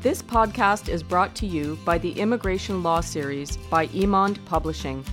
[0.00, 5.04] This podcast is brought to you by the Immigration Law Series by Emond Publishing,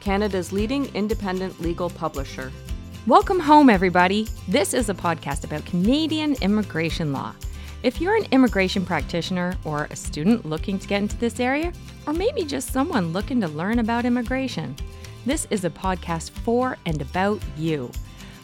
[0.00, 2.52] Canada's leading independent legal publisher.
[3.06, 4.28] Welcome home, everybody.
[4.46, 7.34] This is a podcast about Canadian immigration law.
[7.82, 11.72] If you're an immigration practitioner or a student looking to get into this area,
[12.06, 14.76] or maybe just someone looking to learn about immigration,
[15.24, 17.90] this is a podcast for and about you.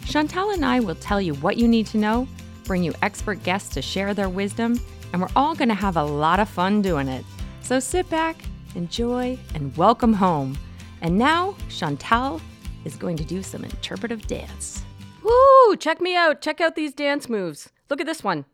[0.07, 2.27] Chantal and I will tell you what you need to know,
[2.65, 4.81] bring you expert guests to share their wisdom,
[5.13, 7.25] and we're all going to have a lot of fun doing it.
[7.63, 8.37] So sit back,
[8.75, 10.59] enjoy, and welcome home.
[11.03, 12.41] And now, Chantal
[12.85, 14.85] is going to do some interpretive dance.
[15.23, 15.77] Woo!
[15.77, 16.41] Check me out.
[16.41, 17.71] Check out these dance moves.
[17.89, 18.45] Look at this one.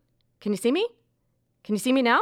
[0.40, 0.86] Can you see me?
[1.64, 2.20] Can you see me now?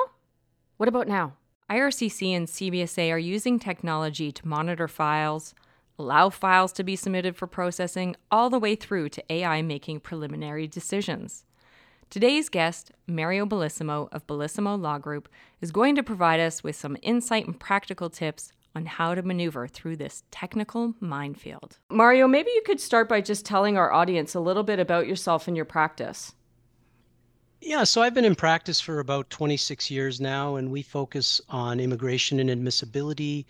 [0.77, 1.35] What about now?
[1.71, 5.55] IRCC and CBSA are using technology to monitor files,
[5.99, 10.67] allow files to be submitted for processing, all the way through to AI making preliminary
[10.67, 11.45] decisions.
[12.15, 15.29] Today's guest, Mario Bellissimo of Bellissimo Law Group,
[15.61, 19.67] is going to provide us with some insight and practical tips on how to maneuver
[19.67, 21.81] through this technical minefield.
[21.91, 25.49] Mario, maybe you could start by just telling our audience a little bit about yourself
[25.49, 26.33] and your practice.
[27.61, 31.81] Yeah, so I've been in practice for about 26 years now, and we focus on
[31.81, 33.45] immigration and admissibility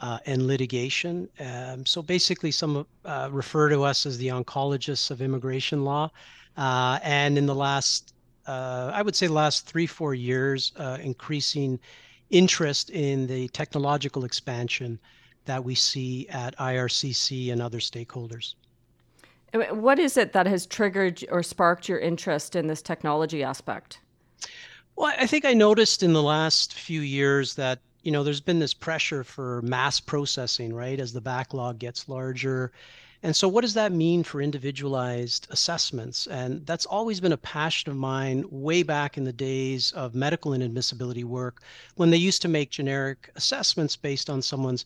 [0.00, 1.28] uh, and litigation.
[1.38, 6.10] Um, so basically, some uh, refer to us as the oncologists of immigration law.
[6.58, 8.12] Uh, and in the last,
[8.48, 11.78] uh, I would say, last three, four years, uh, increasing
[12.30, 14.98] interest in the technological expansion
[15.44, 18.54] that we see at IRCC and other stakeholders.
[19.54, 24.00] What is it that has triggered or sparked your interest in this technology aspect?
[24.96, 28.58] Well, I think I noticed in the last few years that you know there's been
[28.58, 32.72] this pressure for mass processing, right, as the backlog gets larger.
[33.22, 36.28] And so, what does that mean for individualized assessments?
[36.28, 40.52] And that's always been a passion of mine way back in the days of medical
[40.52, 41.62] inadmissibility work
[41.96, 44.84] when they used to make generic assessments based on someone's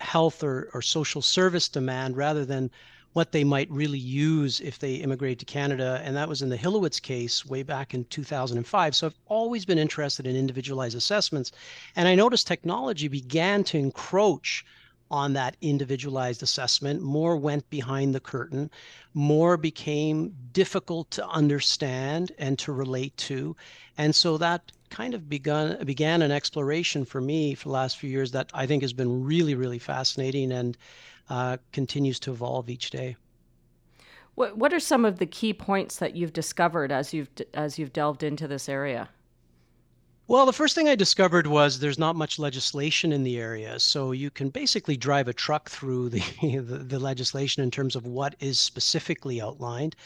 [0.00, 2.70] health or, or social service demand rather than
[3.14, 6.00] what they might really use if they immigrate to Canada.
[6.04, 8.94] And that was in the Hilewitz case way back in 2005.
[8.94, 11.52] So I've always been interested in individualized assessments.
[11.96, 14.64] And I noticed technology began to encroach
[15.10, 17.02] on that individualized assessment.
[17.02, 18.70] More went behind the curtain.
[19.12, 23.56] More became difficult to understand and to relate to.
[23.98, 28.10] And so that kind of begun began an exploration for me for the last few
[28.10, 30.76] years that I think has been really, really fascinating and
[31.28, 33.16] uh, continues to evolve each day.
[34.34, 37.92] What What are some of the key points that you've discovered as you've as you've
[37.92, 39.08] delved into this area?
[40.26, 44.12] Well, the first thing I discovered was there's not much legislation in the area, so
[44.12, 48.34] you can basically drive a truck through the the, the legislation in terms of what
[48.40, 49.96] is specifically outlined,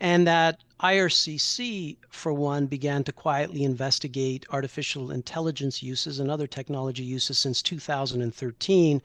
[0.00, 7.04] and that IRCC, for one, began to quietly investigate artificial intelligence uses and other technology
[7.04, 9.02] uses since 2013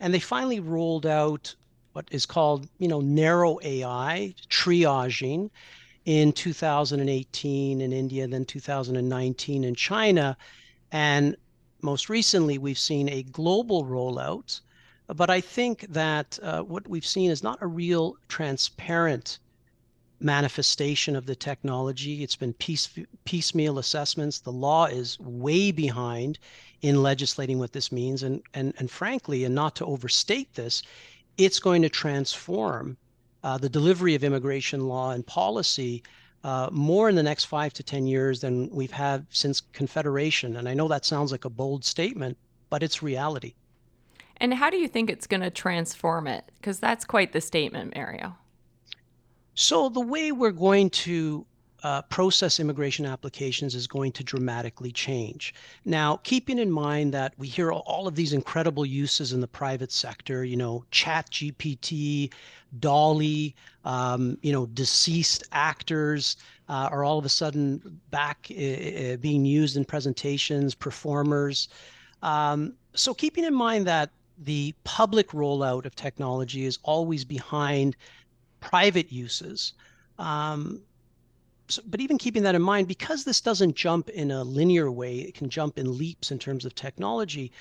[0.00, 1.54] and they finally rolled out
[1.92, 5.50] what is called, you know, narrow AI triaging
[6.08, 10.38] in 2018 in India, then 2019 in China,
[10.90, 11.36] and
[11.82, 14.62] most recently we've seen a global rollout.
[15.08, 19.38] But I think that uh, what we've seen is not a real transparent
[20.18, 22.22] manifestation of the technology.
[22.22, 22.88] It's been piece,
[23.26, 24.40] piecemeal assessments.
[24.40, 26.38] The law is way behind
[26.80, 28.22] in legislating what this means.
[28.22, 30.82] And, and, and frankly, and not to overstate this,
[31.36, 32.96] it's going to transform
[33.44, 36.02] uh, the delivery of immigration law and policy
[36.44, 40.56] uh, more in the next five to 10 years than we've had since Confederation.
[40.56, 42.36] And I know that sounds like a bold statement,
[42.70, 43.54] but it's reality.
[44.36, 46.50] And how do you think it's going to transform it?
[46.60, 48.36] Because that's quite the statement, Mario.
[49.54, 51.44] So, the way we're going to
[51.82, 55.54] uh, process immigration applications is going to dramatically change.
[55.84, 59.92] Now, keeping in mind that we hear all of these incredible uses in the private
[59.92, 62.32] sector, you know, Chat GPT,
[62.80, 66.36] DALL-E, um, you know, deceased actors
[66.68, 71.68] uh, are all of a sudden back uh, being used in presentations, performers.
[72.22, 77.96] Um, so, keeping in mind that the public rollout of technology is always behind
[78.60, 79.72] private uses.
[80.18, 80.80] Um,
[81.68, 85.18] so, but even keeping that in mind, because this doesn't jump in a linear way,
[85.18, 87.52] it can jump in leaps in terms of technology.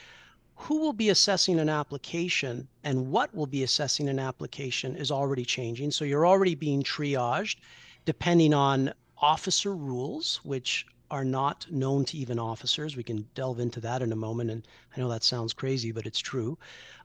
[0.56, 5.46] Who will be assessing an application and what will be assessing an application is already
[5.46, 5.92] changing.
[5.92, 7.58] So you're already being triaged
[8.06, 12.96] depending on officer rules, which are not known to even officers.
[12.96, 14.52] We can delve into that in a moment.
[14.52, 16.58] And I know that sounds crazy, but it's true.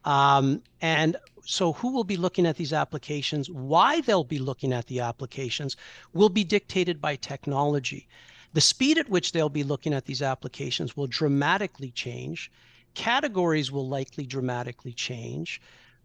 [0.04, 4.86] Um, and so, who will be looking at these applications, why they'll be looking at
[4.86, 5.76] the applications,
[6.12, 8.08] will be dictated by technology.
[8.52, 12.50] The speed at which they'll be looking at these applications will dramatically change.
[12.94, 15.60] Categories will likely dramatically change.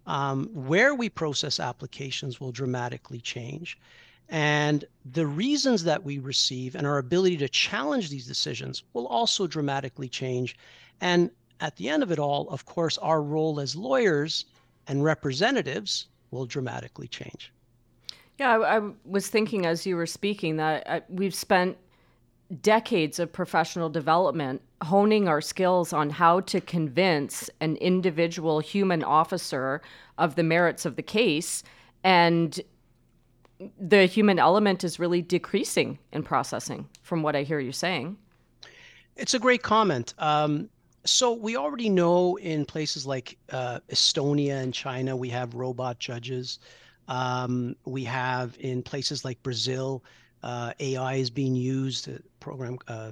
[0.05, 3.77] Um, where we process applications will dramatically change.
[4.29, 9.47] And the reasons that we receive and our ability to challenge these decisions will also
[9.47, 10.57] dramatically change.
[10.99, 14.45] And at the end of it all, of course, our role as lawyers
[14.87, 17.51] and representatives will dramatically change.
[18.37, 21.77] Yeah, I, I was thinking as you were speaking that I, uh, we've spent
[22.61, 29.81] decades of professional development honing our skills on how to convince an individual human officer
[30.17, 31.63] of the merits of the case
[32.03, 32.61] and
[33.79, 38.17] the human element is really decreasing in processing from what i hear you saying
[39.15, 40.69] it's a great comment um,
[41.05, 46.59] so we already know in places like uh, estonia and china we have robot judges
[47.07, 50.03] um, we have in places like brazil
[50.43, 53.11] uh, AI is being used, a program, uh,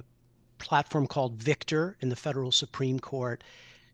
[0.58, 3.42] platform called Victor in the federal Supreme Court.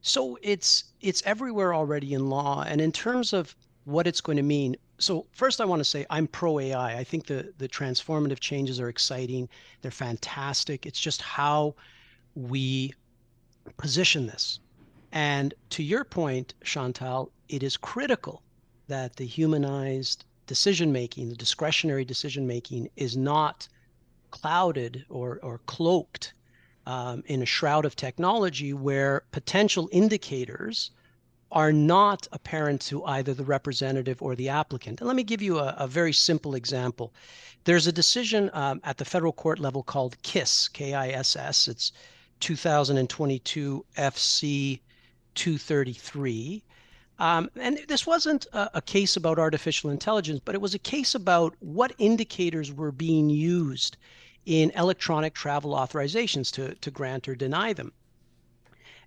[0.00, 2.64] So it's it's everywhere already in law.
[2.66, 6.06] And in terms of what it's going to mean, so first I want to say
[6.10, 6.98] I'm pro AI.
[6.98, 9.48] I think the the transformative changes are exciting.
[9.80, 10.86] They're fantastic.
[10.86, 11.74] It's just how
[12.34, 12.94] we
[13.76, 14.60] position this.
[15.12, 18.42] And to your point, Chantal, it is critical
[18.88, 23.68] that the humanized decision making, the discretionary decision making, is not
[24.30, 26.32] clouded or, or cloaked
[26.86, 30.90] um, in a shroud of technology where potential indicators
[31.52, 35.00] are not apparent to either the representative or the applicant.
[35.00, 37.12] And let me give you a, a very simple example.
[37.64, 41.68] There's a decision um, at the federal court level called KISS, K I S S.
[41.68, 41.92] It's
[42.40, 44.80] 2022 FC
[45.34, 46.62] 233.
[47.18, 51.14] Um, and this wasn't a, a, case about artificial intelligence, but it was a case
[51.14, 53.96] about what indicators were being used
[54.44, 57.92] in electronic travel authorizations to, to grant or deny them.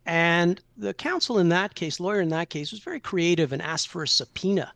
[0.05, 3.87] And the counsel in that case, lawyer in that case, was very creative and asked
[3.87, 4.71] for a subpoena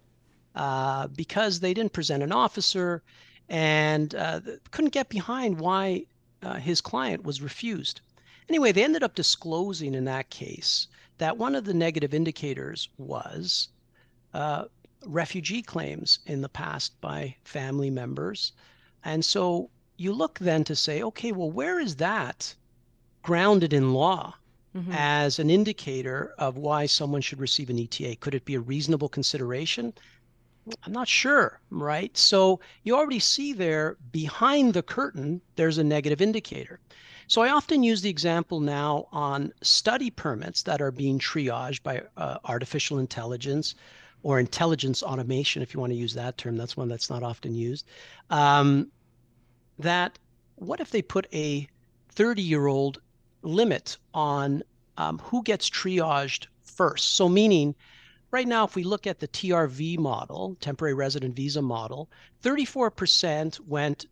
[0.56, 3.04] uh, because they didn't present an officer
[3.48, 4.42] and uh,
[4.72, 6.06] couldn't get behind why
[6.42, 8.02] uh, his client was refused.
[8.48, 10.88] Anyway, they ended up disclosing in that case
[11.20, 13.68] that one of the negative indicators was
[14.34, 14.66] uh,
[15.06, 18.52] refugee claims in the past by family members.
[19.04, 22.56] And so you look then to say, okay, well, where is that
[23.22, 24.34] grounded in law
[24.76, 24.92] mm-hmm.
[24.92, 28.18] as an indicator of why someone should receive an ETA?
[28.20, 29.94] Could it be a reasonable consideration?
[30.84, 32.16] I'm not sure, right?
[32.18, 36.80] So you already see there behind the curtain, there's a negative indicator.
[37.28, 42.02] So I often use the example now on study permits that are being triaged by
[42.18, 43.76] uh, artificial intelligence
[44.24, 46.58] or intelligence automation, if you want to use that term.
[46.58, 47.86] That's one that's not often used.
[48.30, 48.92] Um,
[49.78, 50.18] that
[50.56, 51.68] what if they put a
[52.10, 53.00] 30 year old
[53.42, 54.64] limit on
[54.98, 57.16] um, who gets triaged first?
[57.16, 57.76] So, meaning,
[58.32, 62.10] right now, if we look at the TRV model, temporary resident visa model,
[62.44, 64.06] 34% went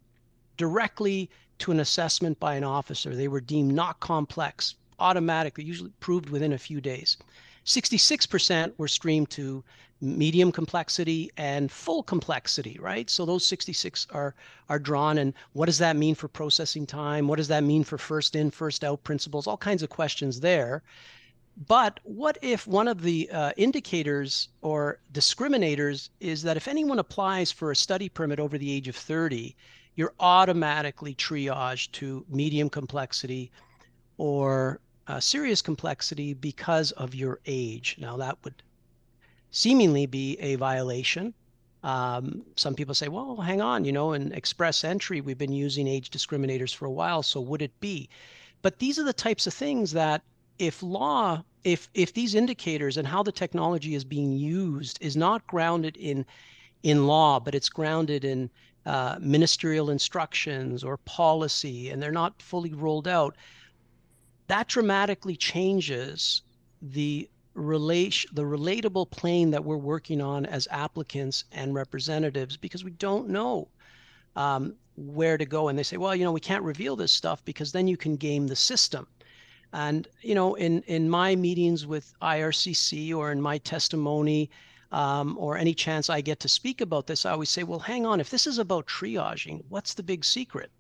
[0.58, 1.30] directly
[1.60, 3.16] to an assessment by an officer.
[3.16, 7.18] They were deemed not complex, automatically, usually proved within a few days.
[7.68, 9.64] 66% were streamed to
[10.00, 13.10] medium complexity and full complexity, right?
[13.10, 14.36] So those 66 are
[14.70, 17.28] are drawn and what does that mean for processing time?
[17.28, 19.48] What does that mean for first in, first out principles?
[19.48, 20.82] All kinds of questions there.
[21.68, 27.52] But what if one of the uh, indicators or discriminators is that if anyone applies
[27.52, 29.56] for a study permit over the age of 30,
[29.96, 33.52] you're automatically triaged to medium complexity
[34.18, 37.96] or uh, serious complexity because of your age.
[38.00, 38.62] Now, that would
[39.52, 41.34] seemingly be a violation.
[41.84, 45.88] Um, some people say, well, hang on, you know, in express entry, we've been using
[45.88, 48.10] age discriminators for a while, so would it be?
[48.62, 50.24] But these are the types of things that
[50.60, 55.46] if law, if if these indicators and how the technology is being used is not
[55.48, 56.26] grounded in
[56.84, 58.50] in law, but it's grounded in
[58.86, 63.36] uh, ministerial instructions or policy and they're not fully rolled out,
[64.48, 66.42] that dramatically changes
[66.82, 72.92] the relation the relatable plane that we're working on as applicants and representatives because we
[72.92, 73.68] don't know
[74.36, 75.68] um, where to go.
[75.68, 78.16] And they say well you know we can't reveal this stuff because then you can
[78.16, 79.08] game the system.
[79.74, 84.50] And you know in in my meetings with ircc or in my testimony
[84.92, 88.06] um, or any chance I get to speak about this, I always say, well, hang
[88.06, 90.72] on, if this is about triaging, what's the big secret?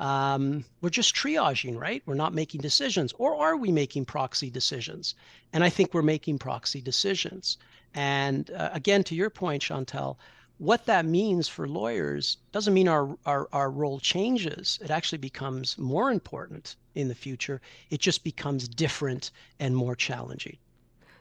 [0.00, 2.02] Um, we're just triaging, right?
[2.06, 3.12] We're not making decisions.
[3.18, 5.14] Or are we making proxy decisions?
[5.52, 7.58] And I think we're making proxy decisions.
[7.94, 10.18] And uh, again, to your point, Chantal,
[10.58, 14.78] what that means for lawyers doesn't mean our, our, our role changes.
[14.82, 17.60] It actually becomes more important in the future.
[17.90, 20.56] It just becomes different and more challenging.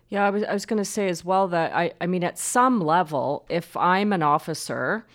[0.09, 2.39] Yeah, I was, I was going to say as well that I, I mean, at
[2.39, 5.05] some level, if I'm an officer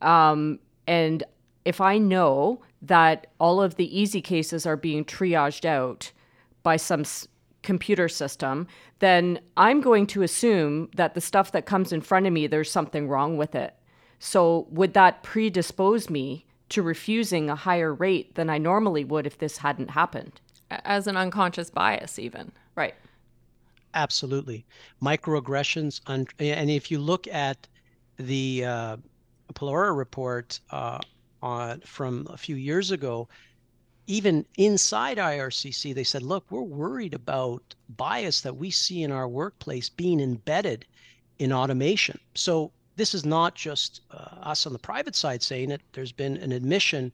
[0.00, 1.24] um, and
[1.64, 6.10] if I know that all of the easy cases are being triaged out
[6.62, 7.28] by some s-
[7.62, 8.66] computer system,
[8.98, 12.70] then I'm going to assume that the stuff that comes in front of me, there's
[12.70, 13.74] something wrong with it.
[14.18, 19.38] So, would that predispose me to refusing a higher rate than I normally would if
[19.38, 20.40] this hadn't happened?
[20.70, 22.52] As an unconscious bias, even.
[22.74, 22.94] Right.
[23.94, 24.64] Absolutely.
[25.02, 26.00] Microaggressions.
[26.06, 27.66] Un- and if you look at
[28.16, 28.96] the uh,
[29.54, 30.98] Pollara report uh,
[31.42, 33.28] on, from a few years ago,
[34.06, 39.28] even inside IRCC, they said, look, we're worried about bias that we see in our
[39.28, 40.84] workplace being embedded
[41.38, 42.18] in automation.
[42.34, 45.80] So this is not just uh, us on the private side saying it.
[45.92, 47.12] There's been an admission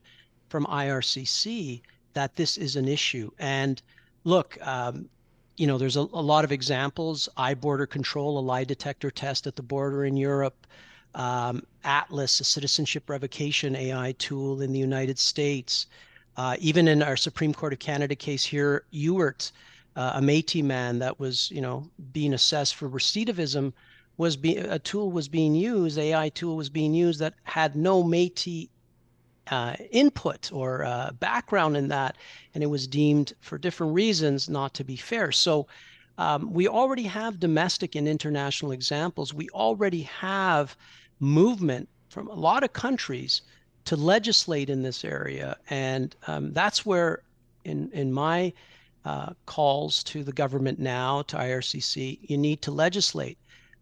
[0.49, 1.81] from IRCC
[2.13, 3.31] that this is an issue.
[3.39, 3.81] And
[4.23, 5.09] look, um,
[5.57, 7.29] you know, there's a, a, lot of examples.
[7.37, 10.65] iBorderCtrl, a lie detector test at the border in Europe.
[11.15, 15.87] Um, Atlas, a citizenship revocation AI tool in the United States.
[16.37, 19.51] Uh, even in our Supreme Court of Canada case here, Ewert,
[19.95, 23.73] uh, a Métis man that was, you know, being assessed for recidivism,
[24.17, 28.03] was be, a tool was being used, AI tool was being used that had no
[28.03, 28.69] Métis
[29.49, 32.17] uh, input or uh, background in that,
[32.53, 35.31] and it was deemed for different reasons not to be fair.
[35.31, 35.67] So
[36.19, 39.33] um, we already have domestic and international examples.
[39.33, 40.75] We already have
[41.21, 43.41] movement from a lot of countries
[43.85, 45.55] to legislate in this area.
[45.69, 47.21] And um, that's where,
[47.63, 48.51] in, in my
[49.05, 53.37] uh, calls to the government now, to IRCC, you need to legislate.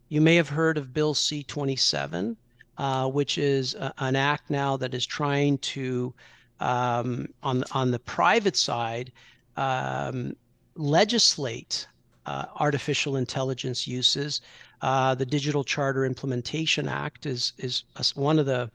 [0.10, 2.38] You may have heard of Bill C 27,
[2.78, 6.14] uh, which is a, an act now that is trying to,
[6.60, 9.12] um, on, on the private side,
[9.56, 10.36] um,
[10.76, 11.88] legislate
[12.28, 14.42] uh, artificial intelligence uses.
[14.82, 17.84] Uh, the Digital Charter Implementation Act is, is
[18.16, 18.70] one of the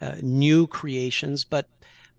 [0.00, 1.44] uh, new creations.
[1.44, 1.68] But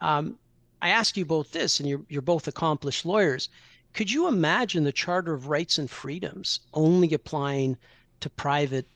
[0.02, 0.38] um,
[0.82, 3.50] I ask you both this, and you're, you're both accomplished lawyers.
[3.94, 7.78] Could you imagine the Charter of Rights and Freedoms only applying
[8.20, 8.88] to private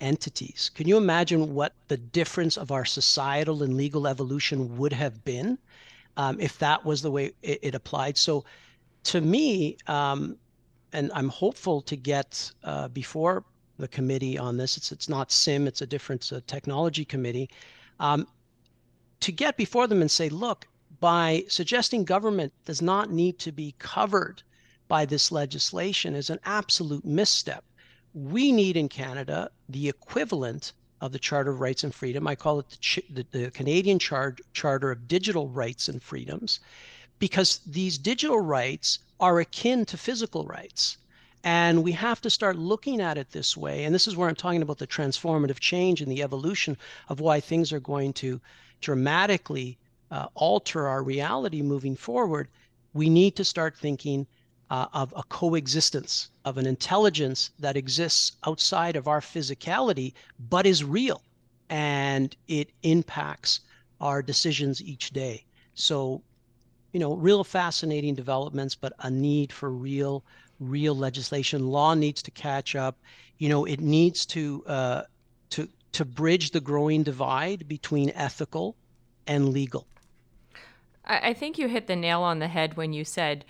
[0.00, 0.70] entities?
[0.74, 5.58] Can you imagine what the difference of our societal and legal evolution would have been
[6.16, 8.16] um, if that was the way it, it applied?
[8.16, 8.44] So,
[9.04, 10.38] to me, um,
[10.94, 13.44] and I'm hopeful to get uh, before
[13.78, 14.76] the committee on this.
[14.76, 15.66] It's it's not CIMM.
[15.66, 17.50] It's a different uh, technology committee
[18.00, 18.26] um,
[19.20, 20.66] to get before them and say, look,
[21.00, 24.42] by suggesting government does not need to be covered
[24.88, 27.64] by this legislation is an absolute misstep.
[28.12, 32.26] We need in Canada the equivalent of the Charter of Rights and Freedom.
[32.26, 36.60] I call it the, the, the Canadian Char- Charter of Digital Rights and Freedoms,
[37.24, 40.98] because these digital rights are akin to physical rights.
[41.42, 43.84] And we have to start looking at it this way.
[43.84, 46.76] And this is where I'm talking about the transformative change and the evolution
[47.08, 48.42] of why things are going to
[48.82, 49.78] dramatically
[50.10, 52.46] uh, alter our reality moving forward.
[52.92, 54.26] We need to start thinking
[54.68, 60.12] uh, of a coexistence of an intelligence that exists outside of our physicality,
[60.50, 61.22] but is real
[61.70, 63.60] and it impacts
[63.98, 65.46] our decisions each day.
[65.72, 66.22] So,
[66.94, 70.24] you know, real fascinating developments, but a need for real
[70.60, 71.66] real legislation.
[71.66, 72.96] Law needs to catch up.
[73.38, 75.02] You know, it needs to uh,
[75.50, 78.76] to to bridge the growing divide between ethical
[79.26, 79.88] and legal.
[81.04, 83.44] I think you hit the nail on the head when you said,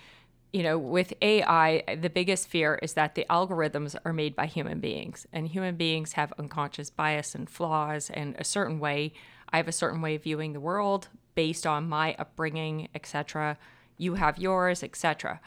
[0.51, 4.79] you know, with AI, the biggest fear is that the algorithms are made by human
[4.79, 9.13] beings, and human beings have unconscious bias and flaws, and a certain way.
[9.55, 13.57] I have a certain way of viewing the world based on my upbringing, etc.
[13.97, 15.39] You have yours, etc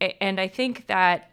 [0.00, 1.30] and I think that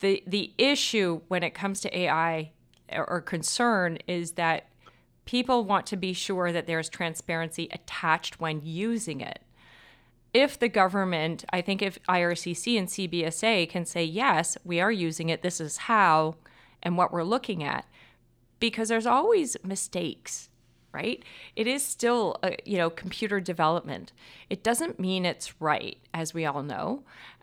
[0.00, 2.52] the the issue when it comes to AI
[2.92, 4.68] or concern is that
[5.24, 9.40] people want to be sure that there's transparency attached when using it.
[10.34, 15.28] If the government, I think if IRCC and CBSA can say, yes, we are using
[15.28, 16.36] it, this is how
[16.82, 17.86] and what we're looking at,
[18.58, 20.48] because there's always mistakes
[20.92, 21.24] right
[21.56, 24.12] it is still a, you know computer development
[24.50, 27.02] it doesn't mean it's right as we all know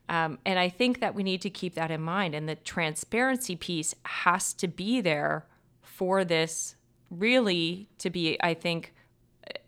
[0.10, 2.34] um, and I think that we need to keep that in mind.
[2.34, 5.46] And the transparency piece has to be there
[5.82, 6.75] for this
[7.12, 8.94] really to be, I think,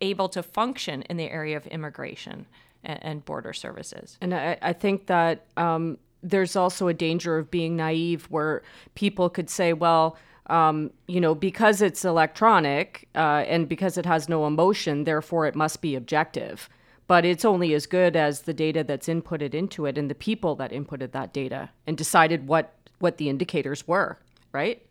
[0.02, 2.48] able to function in the area of immigration
[2.84, 4.18] and, and border services.
[4.20, 8.64] And I, I think that um, there's also a danger of being naive where
[8.96, 10.18] people could say, well,
[10.52, 15.56] um, you know, because it's electronic uh, and because it has no emotion, therefore it
[15.56, 16.70] must be objective.
[17.08, 20.56] But it's only as good as the data that's inputted into it and the people
[20.56, 24.20] that inputted that data and decided what what the indicators were,
[24.52, 24.86] right?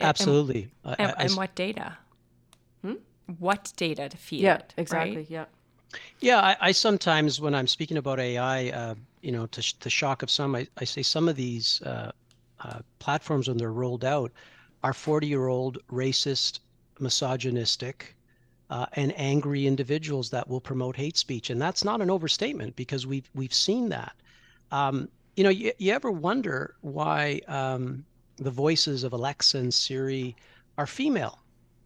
[0.00, 0.70] Absolutely.
[0.84, 1.98] And, and, and what data?
[2.82, 2.94] Hmm?
[3.38, 4.74] What data to feed yeah, it?
[4.76, 5.16] exactly.
[5.16, 5.30] Right?
[5.30, 5.44] Yeah.
[6.20, 10.22] Yeah, I, I, sometimes when I'm speaking about AI, uh, you know, to the shock
[10.22, 12.10] of some, I, I say some of these uh,
[12.64, 14.32] uh, platforms when they're rolled out
[14.82, 16.60] are 40 year old racist,
[16.98, 18.16] misogynistic,
[18.70, 21.50] uh, and angry individuals that will promote hate speech.
[21.50, 24.14] And that's not an overstatement because we've, we've seen that.
[24.72, 28.04] Um, you know, you, you ever wonder why um,
[28.36, 30.34] the voices of Alexa and Siri
[30.78, 31.38] are female?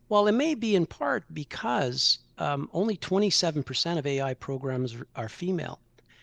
[0.09, 5.81] Well, it may be in part because um, only 27% of AI programs are female.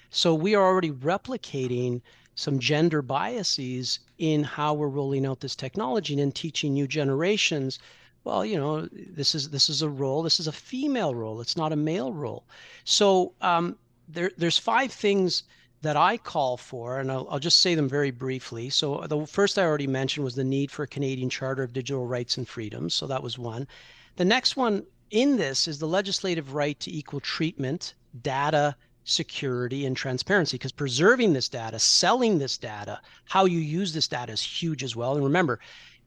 [0.10, 2.02] So we are already replicating
[2.36, 7.80] some gender biases in how we're rolling out this technology and in teaching new generations
[8.24, 11.58] well you know this is this is a role this is a female role it's
[11.58, 12.44] not a male role
[12.84, 13.77] so um,
[14.08, 15.44] there, there's five things
[15.82, 18.72] that I call for, and I'll, I'll, just say them very briefly.
[18.72, 22.08] So, the first I already mentioned was the need for a Canadian Charter of Digital
[22.08, 22.96] Rights and Freedoms.
[22.96, 23.68] So, that was one.
[24.15, 28.75] The next one in this is the legislative right to equal treatment, data
[29.06, 34.34] security and transparency because preserving this data, selling this data, how you use this data
[34.34, 35.16] is huge as well.
[35.16, 35.60] And remember,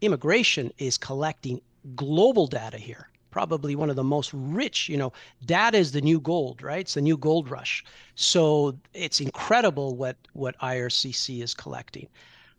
[0.02, 1.61] immigration is collecting
[1.97, 5.12] global data here probably one of the most rich you know
[5.45, 6.81] data is the new gold right?
[6.81, 7.85] It's the new gold rush.
[8.14, 12.09] So it's incredible what what ircc is collecting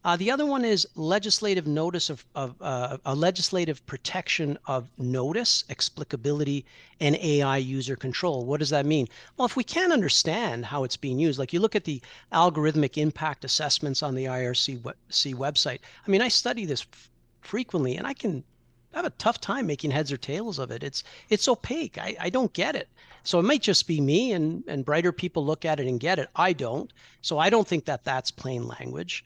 [0.05, 5.65] uh, the other one is legislative notice of, of uh, a legislative protection of notice,
[5.67, 6.63] explicability,
[7.01, 8.45] and AI user control.
[8.45, 9.09] What does that mean?
[9.35, 12.01] Well, if we can't understand how it's being used, like you look at the
[12.31, 15.79] algorithmic impact assessments on the IRC website.
[16.07, 17.09] I mean, I study this f-
[17.41, 18.45] frequently, and I can
[18.93, 20.81] have a tough time making heads or tails of it.
[20.81, 21.97] It's it's opaque.
[21.97, 22.87] I, I don't get it.
[23.23, 26.19] So it might just be me, and and brighter people look at it and get
[26.19, 26.29] it.
[26.37, 26.91] I don't.
[27.21, 29.25] So I don't think that that's plain language.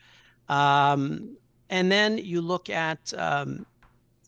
[0.49, 1.37] Um,
[1.69, 3.65] and then you look at um,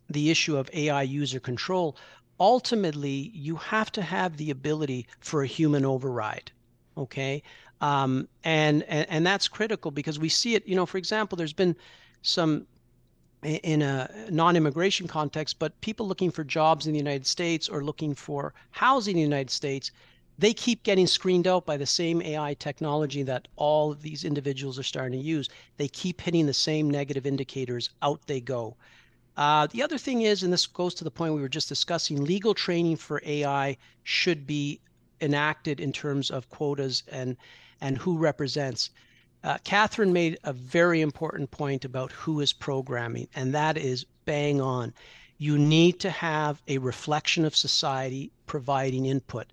[0.09, 1.97] the issue of AI user control.
[2.39, 6.51] Ultimately, you have to have the ability for a human override.
[6.97, 7.43] Okay.
[7.81, 10.67] Um, and, and and that's critical because we see it.
[10.67, 11.75] You know, for example, there's been
[12.21, 12.65] some
[13.43, 18.15] in a non-immigration context, but people looking for jobs in the United States or looking
[18.15, 19.91] for housing in the United States
[20.37, 24.77] they keep getting screened out by the same AI technology that all of these individuals
[24.77, 25.49] are starting to use.
[25.77, 28.75] They keep hitting the same negative indicators, out they go.
[29.37, 32.23] Uh, the other thing is, and this goes to the point we were just discussing,
[32.23, 34.79] legal training for AI should be
[35.21, 37.37] enacted in terms of quotas and
[37.81, 38.89] and who represents.
[39.43, 44.61] Uh, Cathryn made a very important point about who is programming, and that is bang
[44.61, 44.93] on.
[45.37, 49.47] You need to have a reflection of society providing input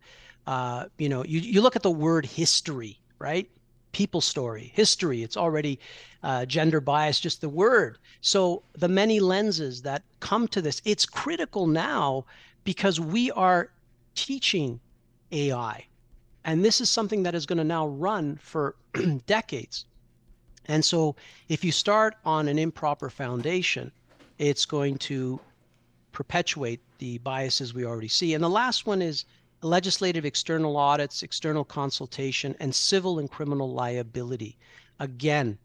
[0.47, 3.49] uh, you know, you, you look at the word history, right?
[3.93, 5.79] People story, history, it's already
[6.23, 7.99] uh, gender bias, just the word.
[8.21, 12.25] So the many lenses that come to this, it's critical now
[12.65, 13.71] because we are
[14.15, 14.81] teaching
[15.31, 15.87] AI.
[16.45, 18.75] And this is something that is going to now run for
[19.27, 19.85] decades.
[20.67, 21.17] And so
[21.49, 23.93] if you start on an improper foundation,
[24.39, 25.41] it's going to
[26.13, 28.35] perpetuate the biases we already see.
[28.35, 29.25] And the last one is
[29.63, 34.59] legislative external audits, external consultation, and civil and criminal liability.
[34.99, 35.59] Again,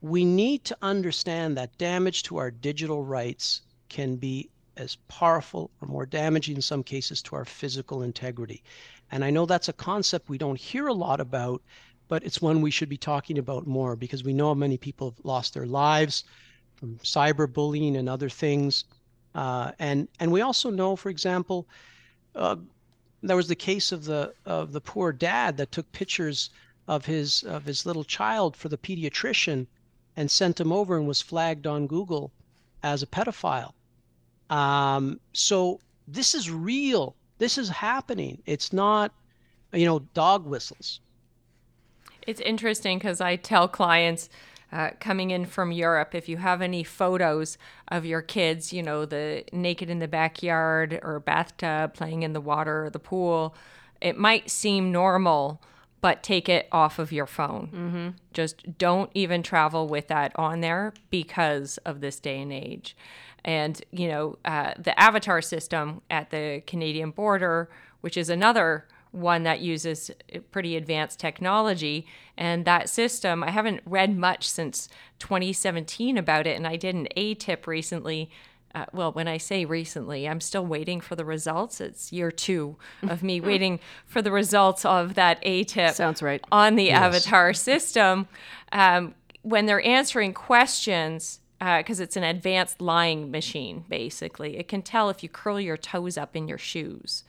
[0.00, 5.88] we need to understand that damage to our digital rights can be as powerful or
[5.88, 8.62] more damaging in some cases to our physical integrity.
[9.10, 11.62] And I know that's a concept we don't hear a lot about,
[12.08, 15.24] but it's one we should be talking about more because we know many people have
[15.24, 16.24] lost their lives
[16.74, 18.84] from cyberbullying and other things.
[19.34, 21.66] Uh, and and we also know, for example,
[22.34, 22.56] uh,
[23.28, 26.50] there was the case of the of the poor dad that took pictures
[26.86, 29.66] of his of his little child for the pediatrician
[30.16, 32.30] and sent him over and was flagged on Google
[32.82, 33.72] as a pedophile.
[34.50, 37.16] Um, so this is real.
[37.38, 38.42] This is happening.
[38.46, 39.12] It's not,
[39.72, 41.00] you know, dog whistles.
[42.26, 44.28] It's interesting because I tell clients
[44.74, 47.56] uh, coming in from Europe, if you have any photos
[47.86, 52.40] of your kids, you know, the naked in the backyard or bathtub playing in the
[52.40, 53.54] water or the pool,
[54.00, 55.62] it might seem normal,
[56.00, 57.68] but take it off of your phone.
[57.72, 58.08] Mm-hmm.
[58.32, 62.96] Just don't even travel with that on there because of this day and age.
[63.44, 69.44] And, you know, uh, the avatar system at the Canadian border, which is another one
[69.44, 70.10] that uses
[70.50, 72.06] pretty advanced technology.
[72.36, 74.88] And that system, I haven't read much since
[75.20, 78.30] 2017 about it, and I did an ATIP recently
[78.74, 81.80] uh, well, when I say recently, I'm still waiting for the results.
[81.80, 85.92] It's year two of me waiting for the results of that ATIP.
[85.94, 86.42] Sounds right.
[86.50, 87.00] On the yes.
[87.00, 88.26] avatar system.
[88.72, 94.82] Um, when they're answering questions, because uh, it's an advanced lying machine, basically, it can
[94.82, 97.22] tell if you curl your toes up in your shoes.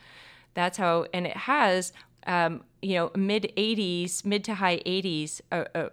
[0.56, 1.94] That's how, and it has,
[2.26, 5.42] um, you know, mid 80s, mid to high 80s.
[5.52, 5.90] Uh, uh,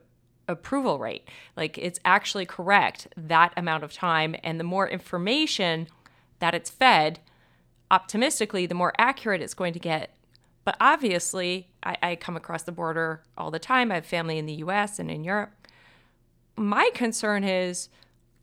[0.49, 1.27] approval rate.
[1.57, 4.37] Like it's actually correct that amount of time.
[4.43, 5.89] And the more information
[6.41, 7.21] that it's fed,
[7.91, 10.15] optimistically, the more accurate it's going to get.
[10.65, 13.91] But obviously, I, I come across the border all the time.
[13.91, 15.53] I have family in the US and in Europe.
[16.57, 17.89] My concern is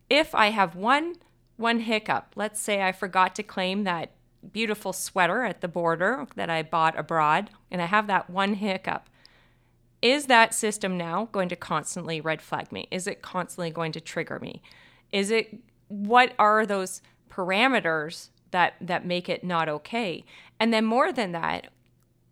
[0.10, 1.16] if I have one
[1.58, 4.12] one hiccup, let's say I forgot to claim that
[4.52, 9.10] beautiful sweater at the border that I bought abroad, and I have that one hiccup
[10.02, 12.88] is that system now going to constantly red flag me?
[12.92, 14.62] Is it constantly going to trigger me?
[15.12, 20.24] Is it what are those parameters that that make it not okay?
[20.60, 21.68] And then more than that,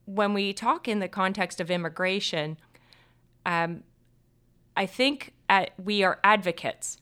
[0.06, 2.58] when we talk in the context of immigration,
[3.46, 3.84] um,
[4.76, 6.98] I think at, we are advocates.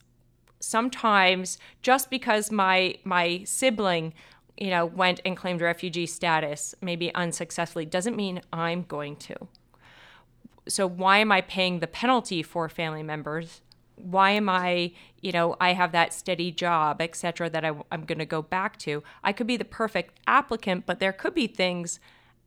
[0.60, 4.14] Sometimes just because my my sibling,
[4.58, 9.48] you know, went and claimed refugee status, maybe unsuccessfully, doesn't mean I'm going to
[10.68, 13.62] so why am I paying the penalty for family members?
[13.96, 14.92] Why am I,
[15.22, 18.78] you know, I have that steady job, etc., that I, I'm going to go back
[18.80, 19.04] to?
[19.24, 22.00] I could be the perfect applicant, but there could be things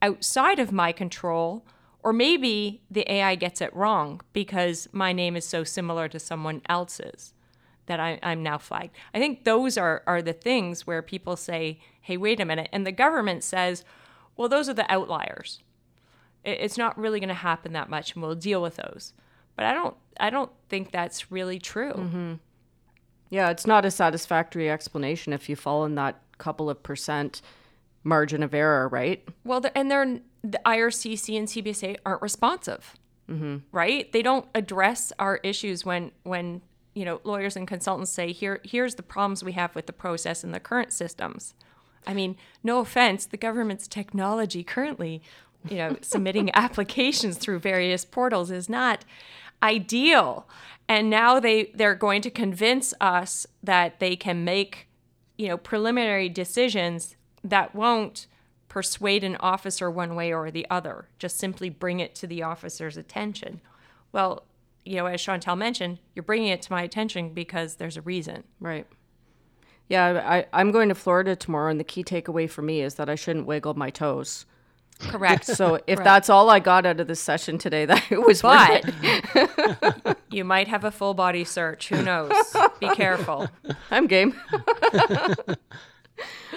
[0.03, 1.65] outside of my control,
[2.03, 6.63] or maybe the AI gets it wrong because my name is so similar to someone
[6.69, 7.33] else's
[7.89, 8.97] that I, am now flagged.
[9.13, 12.69] I think those are, are the things where people say, hey, wait a minute.
[12.73, 13.85] And the government says,
[14.37, 15.63] well, those are the outliers
[16.45, 19.13] it's not really going to happen that much and we'll deal with those
[19.57, 22.35] but i don't i don't think that's really true mm-hmm.
[23.31, 27.43] yeah it's not a satisfactory explanation if you fall in that couple of percent
[28.05, 32.95] margin of error right well and they're the ircc and cbsa aren't responsive
[33.29, 33.57] mm-hmm.
[33.73, 36.63] right they don't address our issues when when
[36.99, 40.43] you know lawyers and consultants say here here's the problems we have with the process
[40.43, 41.55] and the current systems
[42.07, 45.21] I mean, no offense, the government's technology currently
[45.69, 49.05] you know, submitting applications through various portals is not
[49.63, 50.49] ideal.
[50.89, 54.89] And now they they're going to convince us that they can make,
[55.37, 58.27] you know, preliminary decisions that won't
[58.69, 61.09] persuade an officer one way or the other.
[61.19, 63.61] Just simply bring it to the officer's attention.
[64.13, 64.45] Well,
[64.89, 68.45] you know, as Chantal mentioned, you're bringing it to my attention because there's a reason.
[68.59, 68.87] Right.
[69.89, 73.09] Yeah, I, I'm going to Florida tomorrow, and the key takeaway for me is that
[73.09, 74.47] I shouldn't wiggle my toes.
[74.99, 75.45] Correct.
[75.45, 76.05] So if Correct.
[76.05, 80.69] that's all I got out of this session today, that it was but you might
[80.69, 81.89] have a full body search.
[81.89, 82.33] Who knows?
[82.81, 83.49] Be careful.
[83.91, 84.35] I'm game.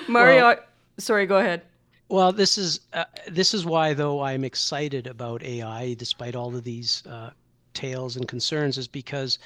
[0.08, 0.56] Mario, well,
[0.98, 1.62] sorry, go ahead.
[2.10, 6.64] Well, this is uh, this is why though I'm excited about AI, despite all of
[6.64, 7.30] these uh,
[7.74, 9.40] tales and concerns, is because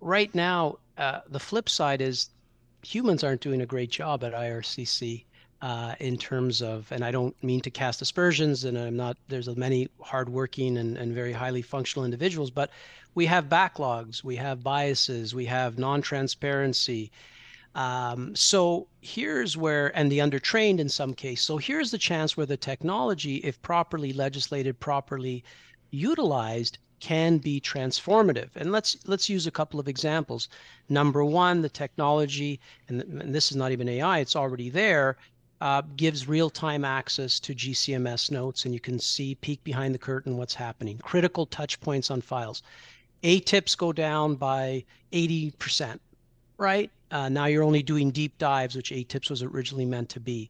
[0.00, 2.30] right now uh, the flip side is
[2.82, 5.24] humans aren't doing a great job at IRCC
[5.62, 9.54] uh, in terms of, and I don't mean to cast aspersions, and I'm not, there's
[9.56, 12.70] many hardworking and, and very highly functional individuals, but
[13.14, 17.10] we have backlogs, we have biases, we have non transparency.
[17.74, 21.42] Um, so here's where, and the undertrained in some case.
[21.42, 25.44] So here's the chance where the technology, if properly legislated, properly
[25.90, 28.50] utilized, can be transformative.
[28.56, 30.48] And let's let's use a couple of examples.
[30.88, 35.16] Number one, the technology, and, and this is not even AI; it's already there,
[35.60, 40.36] uh, gives real-time access to GCMS notes, and you can see peek behind the curtain
[40.36, 40.98] what's happening.
[40.98, 42.62] Critical touch points on files.
[43.22, 45.98] ATIPs go down by 80%,
[46.56, 46.90] right?
[47.10, 50.48] Uh, now you're only doing deep dives, which ATIPs was originally meant to be.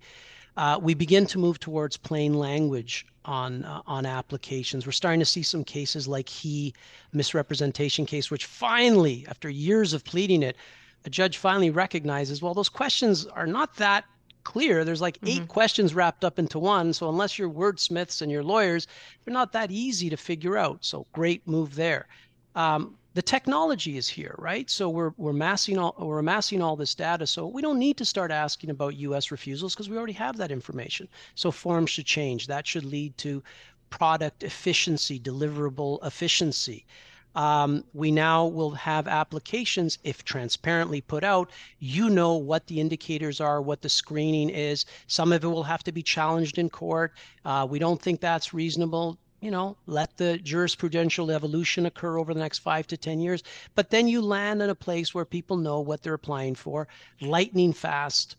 [0.56, 4.86] Uh, we begin to move towards plain language on uh, on applications.
[4.86, 6.74] We're starting to see some cases like he
[7.12, 10.56] misrepresentation case, which finally, after years of pleading it,
[11.04, 14.04] a judge finally recognizes well those questions are not that
[14.44, 14.84] clear.
[14.84, 15.46] There's like eight mm-hmm.
[15.46, 16.92] questions wrapped up into one.
[16.92, 18.86] So unless you're wordsmiths and you're lawyers,
[19.24, 20.84] they're not that easy to figure out.
[20.84, 22.08] So great move there.
[22.54, 24.70] Um, the technology is here, right?
[24.70, 27.26] So we're we're amassing all we're amassing all this data.
[27.26, 29.30] So we don't need to start asking about U.S.
[29.30, 31.08] refusals because we already have that information.
[31.34, 32.46] So forms should change.
[32.46, 33.42] That should lead to
[33.90, 36.86] product efficiency, deliverable efficiency.
[37.34, 43.40] Um, we now will have applications, if transparently put out, you know what the indicators
[43.40, 44.84] are, what the screening is.
[45.06, 47.12] Some of it will have to be challenged in court.
[47.44, 49.16] Uh, we don't think that's reasonable.
[49.40, 53.42] You know, let the jurisprudential evolution occur over the next five to 10 years.
[53.74, 56.88] But then you land in a place where people know what they're applying for,
[57.20, 58.36] lightning fast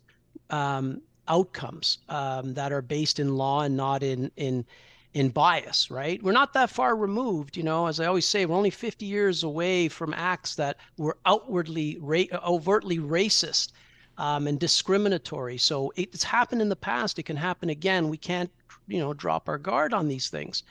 [0.50, 4.66] um, outcomes um, that are based in law and not in, in,
[5.14, 6.22] in bias, right?
[6.22, 9.44] We're not that far removed, you know, as I always say, we're only 50 years
[9.44, 13.72] away from acts that were outwardly, ra- overtly racist
[14.18, 15.58] um, and discriminatory.
[15.58, 17.18] So it's happened in the past.
[17.18, 18.10] It can happen again.
[18.10, 18.52] We can't,
[18.92, 20.64] you know, drop our guard on these things.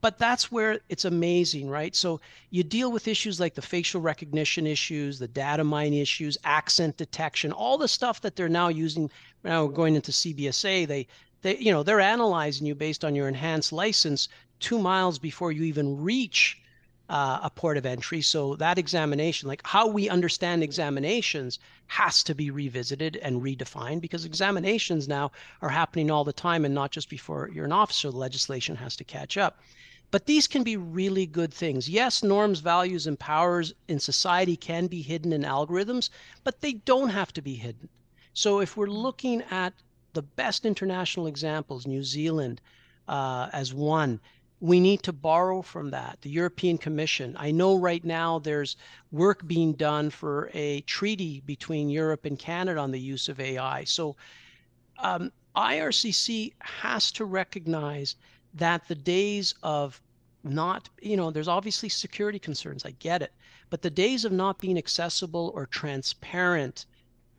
[0.00, 1.96] But that's where it's amazing, right?
[1.96, 6.98] So you deal with issues like the facial recognition issues, the data mine issues, accent
[6.98, 9.10] detection, all the stuff that they're now using.
[9.44, 11.06] Now going into CBSA, they
[11.40, 14.28] they you know they're analyzing you based on your enhanced license
[14.60, 16.60] two miles before you even reach
[17.08, 18.22] uh, a port of entry.
[18.22, 24.24] So that examination, like how we understand examinations, has to be revisited and redefined because
[24.24, 28.10] examinations now are happening all the time and not just before you're an officer.
[28.10, 29.58] The legislation has to catch up.
[30.10, 31.88] But these can be really good things.
[31.88, 36.08] Yes, norms, values, and powers in society can be hidden in algorithms,
[36.44, 37.88] but they don't have to be hidden.
[38.32, 39.74] So if we're looking at
[40.12, 42.60] the best international examples, New Zealand
[43.08, 44.20] uh, as one,
[44.64, 46.18] we need to borrow from that.
[46.22, 47.36] The European Commission.
[47.38, 48.78] I know right now there's
[49.12, 53.84] work being done for a treaty between Europe and Canada on the use of AI.
[53.84, 54.16] So
[54.98, 58.16] um, IRCC has to recognize
[58.54, 60.00] that the days of
[60.42, 62.86] not, you know, there's obviously security concerns.
[62.86, 63.34] I get it.
[63.68, 66.86] But the days of not being accessible or transparent,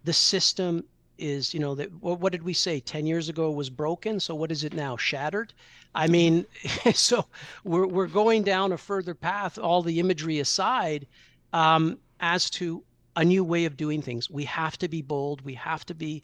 [0.03, 0.83] the system
[1.17, 4.51] is you know that what did we say 10 years ago was broken so what
[4.51, 5.53] is it now shattered
[5.95, 6.45] i mean
[6.93, 7.25] so
[7.63, 11.07] we're, we're going down a further path all the imagery aside
[11.53, 12.83] um, as to
[13.15, 14.29] a new way of doing things.
[14.29, 15.41] We have to be bold.
[15.41, 16.21] We have to be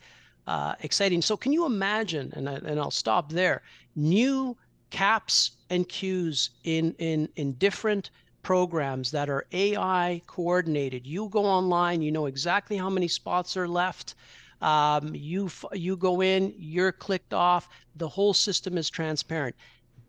[0.48, 1.22] uh, exciting.
[1.22, 3.62] So can you imagine and, I, and i'll stop there
[3.96, 4.58] new
[4.90, 8.10] caps and queues in in in different
[8.42, 11.06] programs that are ai coordinated?
[11.06, 14.16] You go online you know exactly how many spots are left
[14.62, 17.70] um, you you go in, you're clicked off.
[17.96, 19.56] The whole system is transparent.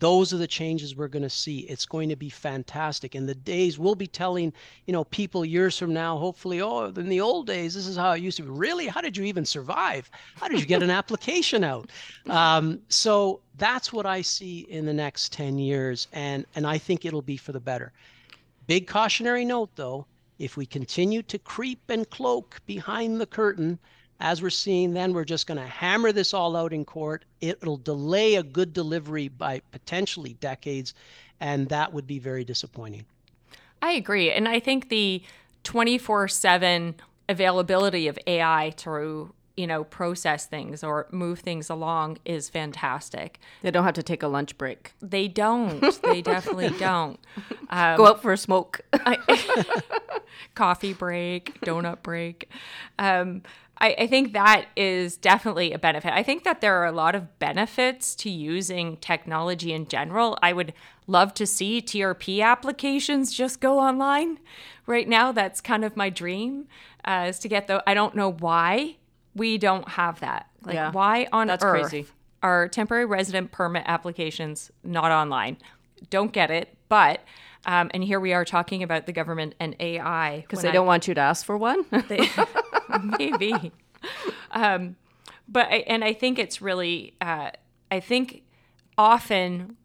[0.03, 1.61] Those are the changes we're going to see.
[1.61, 3.15] It's going to be fantastic.
[3.15, 4.53] And the days we'll be telling,
[4.87, 8.11] you know, people years from now, hopefully, oh, in the old days, this is how
[8.11, 8.49] it used to be.
[8.49, 8.88] Really?
[8.88, 10.11] How did you even survive?
[10.35, 11.88] How did you get an application out?
[12.29, 16.09] Um, so that's what I see in the next 10 years.
[16.12, 17.93] And, and I think it'll be for the better.
[18.67, 20.07] Big cautionary note, though,
[20.41, 23.79] if we continue to creep and cloak behind the curtain,
[24.23, 27.25] as we're seeing then, we're just going to hammer this all out in court.
[27.41, 30.95] It'll delay a good delivery by potentially decades,
[31.41, 33.05] and that would be very disappointing.
[33.83, 34.31] I agree.
[34.31, 35.23] And I think the
[35.65, 36.95] 24 7
[37.29, 43.71] availability of AI to you know process things or move things along is fantastic they
[43.71, 47.21] don't have to take a lunch break they don't they definitely don't
[47.69, 49.19] um, go out for a smoke I,
[50.55, 52.51] coffee break donut break
[52.99, 53.43] um,
[53.83, 56.12] I, I think that is definitely a benefit.
[56.12, 60.38] I think that there are a lot of benefits to using technology in general.
[60.40, 60.73] I would
[61.09, 64.38] love to see TRP applications just go online.
[64.87, 66.68] Right now, that's kind of my dream
[67.05, 67.83] uh, is to get the.
[67.85, 68.97] I don't know why
[69.35, 70.49] we don't have that.
[70.64, 72.07] Like, yeah, why on that's earth crazy.
[72.40, 75.59] are temporary resident permit applications not online?
[76.09, 77.21] Don't get it, but.
[77.64, 80.87] Um, and here we are talking about the government and AI because they I, don't
[80.87, 81.85] want you to ask for one.
[82.09, 82.29] they,
[83.18, 83.72] maybe.
[84.51, 84.96] Um,
[85.48, 87.51] but I, and I think it's really, uh,
[87.90, 88.42] I think
[88.98, 89.77] often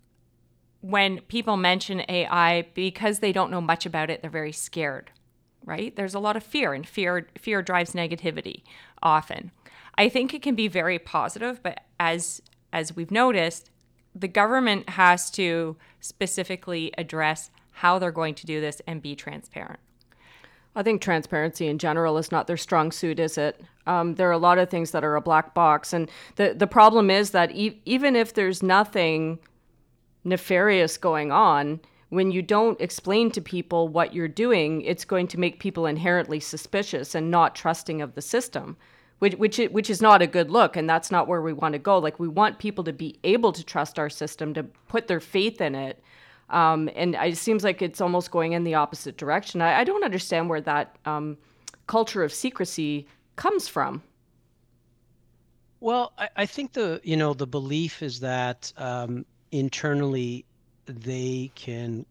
[0.81, 5.11] when people mention AI because they don't know much about it, they're very scared.
[5.65, 5.93] Right?
[5.95, 8.61] There's a lot of fear, and fear fear drives negativity
[9.03, 9.51] often.
[9.97, 13.69] I think it can be very positive, but as as we've noticed,
[14.15, 19.79] the government has to specifically address how they're going to do this and be transparent.
[20.75, 23.61] I think transparency in general is not their strong suit, is it?
[23.85, 26.67] Um, there are a lot of things that are a black box, and the the
[26.67, 29.39] problem is that e- even if there's nothing
[30.23, 35.39] nefarious going on, when you don't explain to people what you're doing, it's going to
[35.39, 38.75] make people inherently suspicious and not trusting of the system,
[39.19, 41.79] which which which is not a good look, and that's not where we want to
[41.79, 41.99] go.
[41.99, 45.61] Like we want people to be able to trust our system, to put their faith
[45.61, 46.03] in it,
[46.49, 49.61] um, and it seems like it's almost going in the opposite direction.
[49.61, 51.37] I, I don't understand where that um,
[51.87, 54.01] culture of secrecy comes from.
[55.79, 60.45] Well, I, I, think the you know the belief is that um, internally
[60.85, 62.05] they can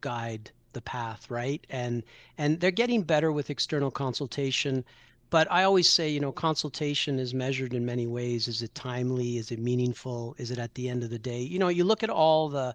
[0.00, 1.64] guide the path, right?
[1.68, 2.02] And
[2.38, 4.84] and they're getting better with external consultation.
[5.30, 8.48] But I always say, you know, consultation is measured in many ways.
[8.48, 9.36] Is it timely?
[9.36, 10.34] Is it meaningful?
[10.38, 11.40] Is it at the end of the day?
[11.40, 12.74] You know, you look at all the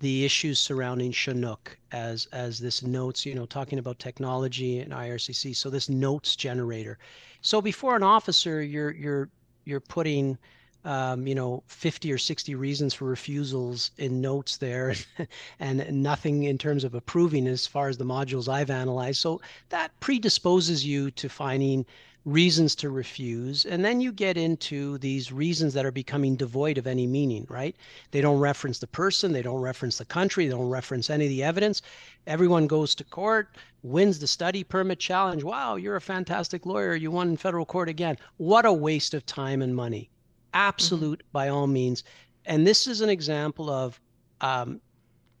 [0.00, 5.56] the issues surrounding Chinook as as this notes, you know, talking about technology and IRCC.
[5.56, 6.98] So this notes generator.
[7.40, 9.28] So before an officer, you're you're
[9.64, 10.38] you're putting
[10.84, 14.94] um, you know 50 or 60 reasons for refusals in notes there
[15.60, 19.90] and nothing in terms of approving as far as the modules i've analyzed so that
[19.98, 21.84] predisposes you to finding
[22.24, 23.64] reasons to refuse.
[23.64, 27.74] And then you get into these reasons that are becoming devoid of any meaning, right?
[28.10, 31.30] They don't reference the person, they don't reference the country, they don't reference any of
[31.30, 31.82] the evidence.
[32.26, 33.48] Everyone goes to court,
[33.82, 35.42] wins the study permit challenge.
[35.42, 36.94] Wow, you're a fantastic lawyer.
[36.94, 38.18] You won in federal court again.
[38.36, 40.10] What a waste of time and money.
[40.52, 41.32] Absolute mm-hmm.
[41.32, 42.04] by all means.
[42.44, 44.00] And this is an example of
[44.40, 44.80] um,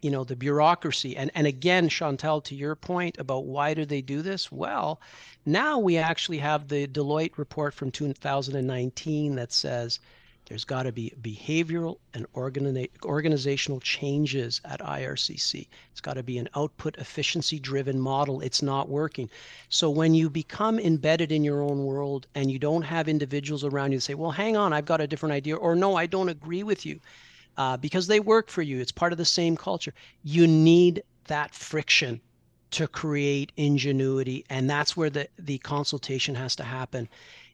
[0.00, 1.16] you know the bureaucracy.
[1.16, 4.50] And and again chantal to your point about why do they do this?
[4.52, 5.00] Well
[5.46, 9.98] now we actually have the deloitte report from 2019 that says
[10.46, 16.38] there's got to be behavioral and organi- organizational changes at ircc it's got to be
[16.38, 18.40] an output efficiency driven model.
[18.40, 19.28] It's not working.
[19.68, 23.92] So when you become embedded in your own world and you don't have individuals around
[23.92, 26.62] you say well hang on i've got a different idea or no i don't agree
[26.62, 27.00] with you
[27.58, 28.80] uh, because they work for you.
[28.80, 29.92] It's part of the same culture.
[30.22, 32.20] You need that friction
[32.70, 37.08] to create ingenuity, and that's where the, the consultation has to happen.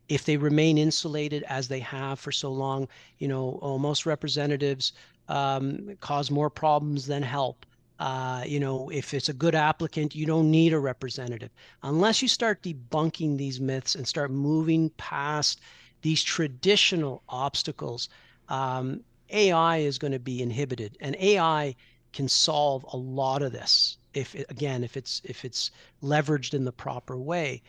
[0.08, 2.86] If they remain insulated as they have for so long,
[3.18, 4.92] you know, oh, most representatives
[5.28, 7.64] um, cause more problems than help.
[7.98, 11.50] Uh, you know, if it's a good applicant, you don't need a representative.
[11.82, 15.60] Unless you start debunking these myths and start moving past
[16.02, 18.10] these traditional obstacles,
[18.48, 21.74] um, AI is going to be inhibited, and AI
[22.12, 25.70] can solve a lot of this if again if it's if it's
[26.02, 27.60] leveraged in the proper way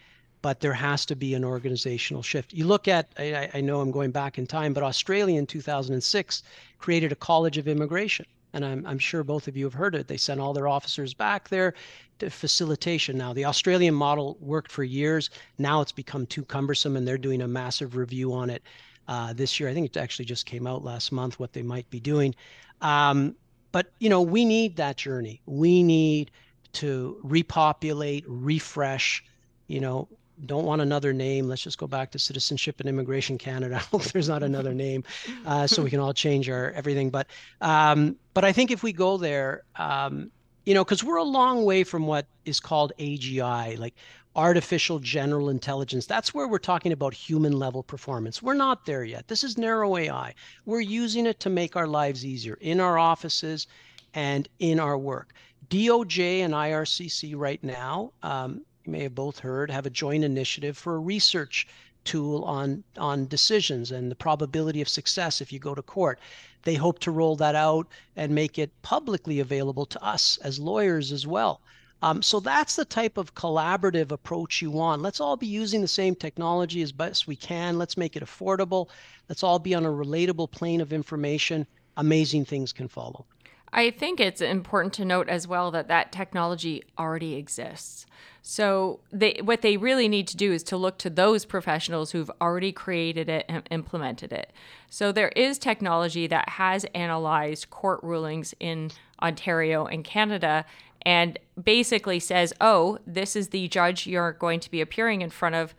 [0.41, 2.54] but there has to be an organizational shift.
[2.54, 6.44] You look at I, I, know i'm going back in time but australia in 2006
[6.78, 10.08] created a college of immigration and I'm, I'm sure both of you have heard it.
[10.08, 11.74] They sent all their officers back there
[12.20, 13.18] to facilitation.
[13.18, 15.32] Now the australian model worked for years.
[15.58, 18.62] Now it's become too cumbersome and they're doing a massive review on it
[19.08, 19.70] uh, this year.
[19.70, 22.36] I think it actually just came out last month what they might be doing.
[22.82, 23.36] Um,
[23.72, 25.41] but you know, we need that journey.
[25.46, 26.32] We need
[26.74, 29.24] to repopulate, refresh.
[29.68, 30.08] You know,
[30.46, 31.48] don't want another name.
[31.48, 33.76] Let's just go back to Citizenship and Immigration Canada.
[33.76, 35.04] I hope there's not another name,
[35.46, 37.10] uh, so we can all change our everything.
[37.10, 37.28] But
[37.62, 40.32] um, but I think if we go there, um,
[40.65, 43.96] you know, because we're a long way from what is called AGI, like
[44.36, 46.06] artificial general intelligence.
[46.06, 48.43] That's where we're talking about human level performance.
[48.43, 49.28] We're not there yet.
[49.28, 50.34] This is narrow AI.
[50.65, 53.67] We're using it to make our lives easier in our offices
[54.13, 55.34] and in our work.
[55.69, 60.78] DOJ and IRCC right now, um, you may have both heard, have a joint initiative
[60.78, 61.67] for a research
[62.04, 66.19] tool on on decisions and the probability of success if you go to court.
[66.63, 71.12] They hope to roll that out and make it publicly available to us as lawyers
[71.12, 71.62] as well.
[72.06, 75.02] Um, so that's the type of collaborative approach you want.
[75.02, 77.80] Let's all be using the same technology as best we can.
[77.80, 78.89] Let's make it affordable.
[79.28, 81.65] Let's all be on a relatable plane of information.
[81.98, 83.26] Amazing things can follow.
[83.74, 88.06] I think it's important to note as well that that technology already exists.
[88.44, 92.30] So they, what they really need to do is to look to those professionals who've
[92.39, 94.54] already created it and implemented it.
[94.91, 98.91] So there is technology that has analyzed court rulings in
[99.22, 100.65] Ontario and Canada
[101.06, 105.56] and basically says, oh, this is the judge you're going to be appearing in front
[105.56, 105.76] of,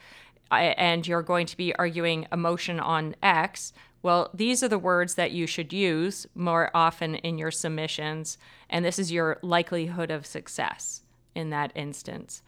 [0.51, 3.73] uh, and you're going to be arguing a motion on X.
[4.03, 8.39] Well, these are the words that you should use more often in your submissions,
[8.71, 11.03] and this is your likelihood of success
[11.35, 12.43] in that instance.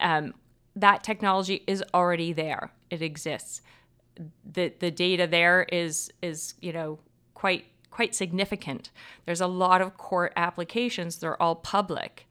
[0.00, 0.32] Um,
[0.74, 3.60] that technology is already there; it exists.
[4.50, 6.98] the The data there is is you know
[7.34, 8.90] quite quite significant.
[9.24, 12.26] There's a lot of court applications, they're all public.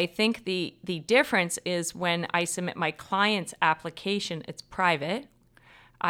[0.00, 5.22] I think the the difference is when I submit my client's application, it's private.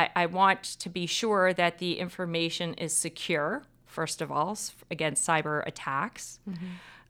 [0.00, 4.56] I, I want to be sure that the information is secure, first of all,
[4.90, 6.40] against cyber attacks.
[6.48, 6.66] Mm-hmm.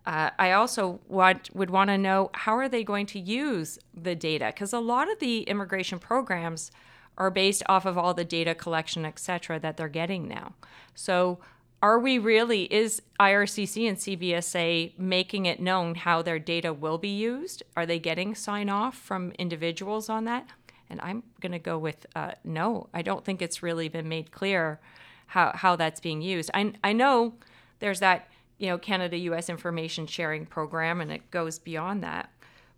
[0.06, 4.14] Uh, I also want, would want to know how are they going to use the
[4.14, 6.70] data because a lot of the immigration programs
[7.16, 10.54] are based off of all the data collection, et cetera, that they're getting now.
[10.94, 11.40] So
[11.80, 17.08] are we really is IRCC and CBSA making it known how their data will be
[17.08, 17.62] used?
[17.76, 20.48] Are they getting sign off from individuals on that?
[20.90, 22.88] And I'm going to go with uh, no.
[22.92, 24.80] I don't think it's really been made clear
[25.26, 26.50] how, how that's being used.
[26.54, 27.34] I, I know
[27.78, 29.48] there's that you know Canada U.S.
[29.48, 32.30] information sharing program, and it goes beyond that.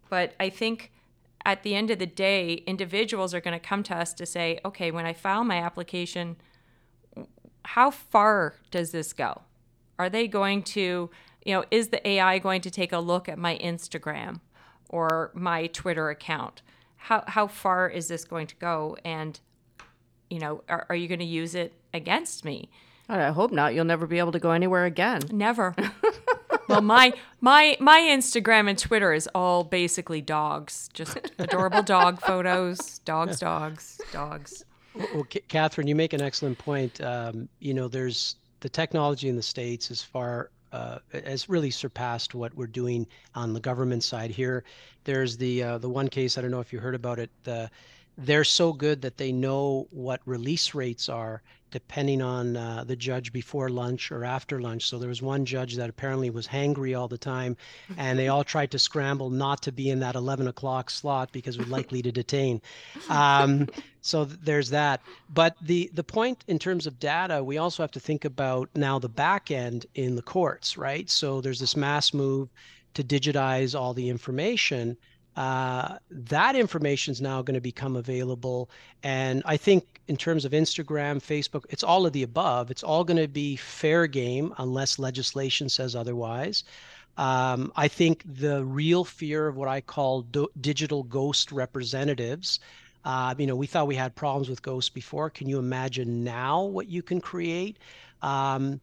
[0.08, 0.92] But I think
[1.46, 4.60] at the end of the day, individuals are going to come to us to say,
[4.64, 6.36] okay, when I file my application
[7.64, 9.42] how far does this go?
[9.98, 11.10] Are they going to
[11.44, 14.40] you know, is the AI going to take a look at my Instagram
[14.88, 16.62] or my Twitter account?
[16.96, 18.96] How how far is this going to go?
[19.04, 19.40] And
[20.28, 22.70] you know, are, are you going to use it against me?
[23.08, 23.74] I hope not.
[23.74, 25.22] You'll never be able to go anywhere again.
[25.32, 25.74] Never.
[26.68, 32.98] well, my my my Instagram and Twitter is all basically dogs, just adorable dog photos,
[33.00, 34.64] dogs, dogs, dogs.
[34.94, 37.00] Well, Cathryn, you make an excellent point.
[37.00, 42.34] Um, you know, there's the technology in the states as far uh, has really surpassed
[42.34, 44.64] what we're doing on the government side here.
[45.04, 47.30] There's the uh, the one case I don't know if you heard about it.
[47.44, 47.70] The,
[48.18, 53.32] they're so good that they know what release rates are depending on uh, the judge
[53.32, 54.88] before lunch or after lunch.
[54.88, 57.56] So there was one judge that apparently was hangry all the time,
[57.96, 61.58] and they all tried to scramble not to be in that 11 o'clock slot because
[61.58, 62.60] we're likely to detain.
[63.08, 63.68] Um,
[64.02, 65.00] so th- there's that.
[65.32, 68.98] But the the point in terms of data, we also have to think about now
[68.98, 71.08] the back end in the courts, right?
[71.08, 72.48] So there's this mass move
[72.94, 74.96] to digitize all the information
[75.36, 78.68] uh, that information is now going to become available.
[79.02, 82.70] And I think in terms of Instagram, Facebook, it's all of the above.
[82.70, 86.64] It's all going to be fair game unless legislation says otherwise.
[87.16, 92.60] Um, I think the real fear of what I call do- digital ghost representatives.
[93.04, 95.30] Uh, you know, we thought we had problems with ghosts before.
[95.30, 97.78] Can you imagine now what you can create?
[98.22, 98.80] Um,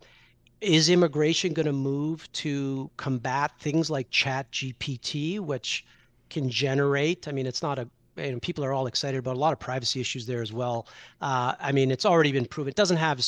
[0.60, 5.86] is immigration going to move to combat things like Chat GPT, which
[6.30, 7.28] can generate.
[7.28, 9.60] I mean, it's not a you know, people are all excited about a lot of
[9.60, 10.88] privacy issues there as well.
[11.22, 12.70] Uh, I mean, it's already been proven.
[12.70, 13.20] It doesn't have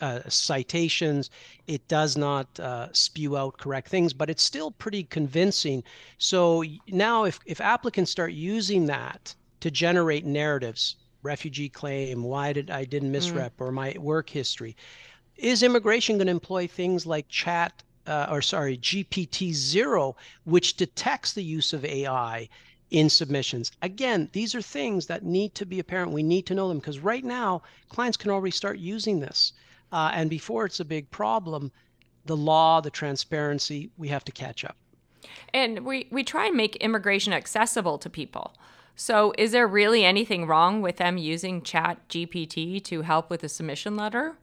[0.00, 1.30] uh, citations.
[1.66, 5.84] It does not uh, spew out correct things, but it's still pretty convincing.
[6.18, 12.70] So now, if if applicants start using that to generate narratives, refugee claim, why did
[12.70, 13.60] I didn't misrep, mm.
[13.60, 14.76] or my work history,
[15.36, 21.32] is immigration going to employ things like chat uh, or sorry, GPT zero, which detects
[21.32, 22.48] the use of AI
[22.90, 23.72] in submissions.
[23.80, 26.12] Again, these are things that need to be apparent.
[26.12, 29.52] We need to know them because right now clients can already start using this.
[29.90, 31.72] Uh, and before it's a big problem,
[32.26, 34.76] the law, the transparency, we have to catch up.
[35.52, 38.54] And we, we try and make immigration accessible to people.
[38.94, 43.48] So, is there really anything wrong with them using Chat GPT to help with a
[43.48, 44.36] submission letter?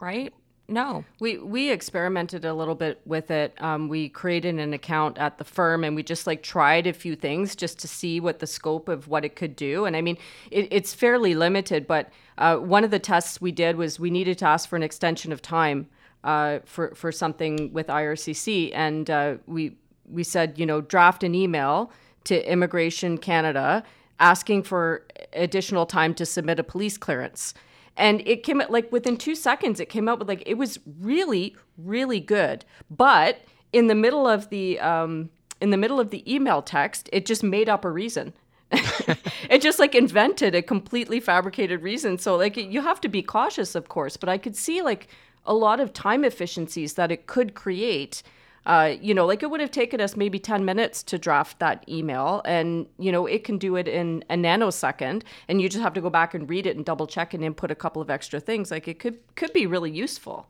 [0.00, 0.34] Right?
[0.70, 3.54] No, we we experimented a little bit with it.
[3.58, 7.16] Um, we created an account at the firm, and we just like tried a few
[7.16, 9.86] things just to see what the scope of what it could do.
[9.86, 10.18] And I mean,
[10.50, 11.86] it, it's fairly limited.
[11.86, 14.82] But uh, one of the tests we did was we needed to ask for an
[14.82, 15.88] extension of time
[16.22, 19.74] uh, for for something with IRCC, and uh, we
[20.06, 21.90] we said, you know, draft an email
[22.24, 23.84] to Immigration Canada
[24.20, 27.54] asking for additional time to submit a police clearance
[27.98, 30.78] and it came out like within two seconds it came out with like it was
[31.00, 32.64] really really good.
[32.90, 33.40] But
[33.72, 35.30] in the middle of the um,
[35.60, 38.32] in the middle of the email text it just made up a reason.
[39.50, 42.18] It just like invented a completely fabricated reason.
[42.18, 45.08] So like you have to be cautious of course but i could see like
[45.46, 48.22] a lot of time efficiencies that it could create
[48.66, 51.84] uh, you know, like it would have taken us maybe 10 minutes to draft that
[51.88, 55.94] email, and, you know, it can do it in a nanosecond, and you just have
[55.94, 58.40] to go back and read it and double check and input a couple of extra
[58.40, 58.70] things.
[58.70, 60.48] Like it could could be really useful.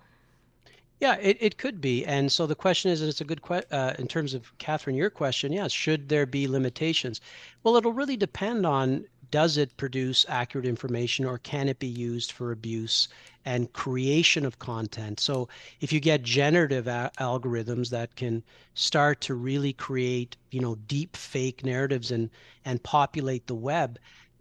[1.01, 2.05] Yeah, it, it could be.
[2.05, 4.97] And so the question is, and it's a good question uh, in terms of Cathryn,
[4.97, 7.21] your question, yes, should there be limitations?
[7.63, 12.33] Well, it'll really depend on does it produce accurate information or can it be used
[12.33, 13.09] for abuse
[13.45, 15.21] and creation of content?
[15.21, 15.49] So
[15.81, 18.43] if you get generative a- algorithms that can
[18.75, 22.31] start to really create you know deep fake narratives and
[22.65, 23.99] and populate the web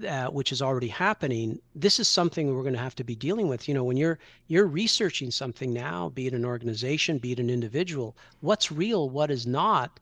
[0.08, 3.48] uh, which is already happening this is something we're going to have to be dealing
[3.48, 3.68] with.
[3.68, 7.50] You know when you're you're researching something now be it an organization be it an
[7.50, 10.00] individual what's real what is not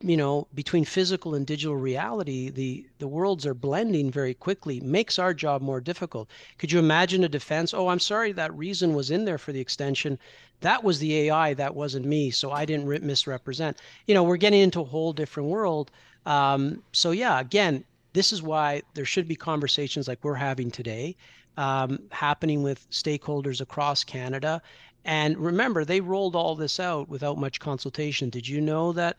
[0.00, 5.18] you know between physical and digital reality the the worlds are blending very quickly makes
[5.18, 6.28] our job more difficult.
[6.58, 9.60] Could you imagine a defense oh i'm sorry that reason was in there for the
[9.60, 10.18] extension.
[10.60, 13.78] That was the ai that wasn't me so i didn't misrepresent.
[14.06, 15.90] You know we're getting into a whole different world.
[16.26, 21.16] Um, so yeah again this is why there should be conversations like we're having today
[21.56, 24.60] um, happening with stakeholders across canada.
[25.04, 28.28] And remember they rolled all this out without much consultation.
[28.28, 29.16] Did you know that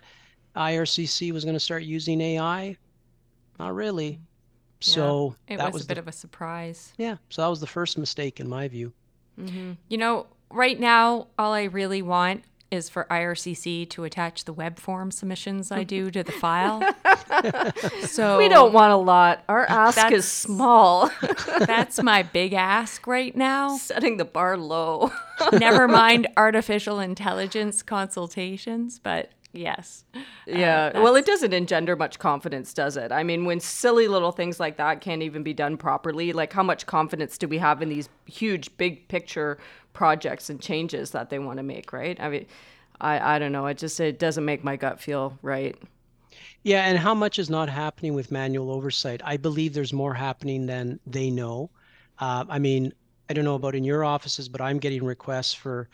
[0.59, 2.77] IRCC was going to start using AI?
[3.57, 4.19] Not really.
[4.81, 6.93] So yeah, it that was, was a bit the, of a surprise.
[6.97, 8.93] Yeah, so that was the first mistake in my view.
[9.39, 9.73] Mm-hmm.
[9.87, 14.79] You know, right now, all I really want is for IRCC to attach the web
[14.79, 16.81] form submissions I do to the file.
[18.05, 19.43] so we don't want a lot.
[19.49, 21.09] Our ask is small.
[21.59, 23.77] that's my big ask right now.
[23.77, 25.11] Setting the bar low.
[25.51, 30.03] Never mind artificial intelligence consultations, but yes.
[30.45, 30.91] Yeah.
[30.95, 33.11] Uh, well, it doesn't engender much confidence, does it?
[33.11, 36.63] I mean, when silly little things like that can't even be done properly, like how
[36.63, 39.57] much confidence do we have in these huge, big picture
[39.93, 42.19] projects and changes that they want to make, right?
[42.19, 42.45] I mean,
[43.01, 43.65] I, I don't know.
[43.67, 45.75] It just it doesn't make my gut feel right.
[46.63, 49.21] Yeah, and how much is not happening with manual oversight?
[49.23, 51.69] I believe there's more happening than they know.
[52.19, 52.93] Uh, I mean,
[53.29, 55.87] I don't know about in your offices, but I'm getting requests for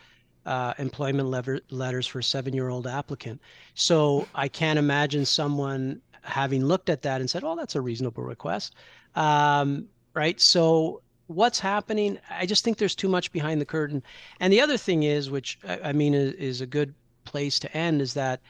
[0.46, 3.40] uh, employment lever- letters for a seven-year-old applicant.
[3.74, 8.22] So I can't imagine someone having looked at that and said, "Oh, that's a reasonable
[8.22, 8.74] request,"
[9.14, 10.40] um, right?
[10.40, 12.18] So what's happening?
[12.30, 14.02] I just think there's too much behind the curtain.
[14.40, 16.94] And the other thing is, which I mean is, is a good
[17.24, 18.40] place to end, is that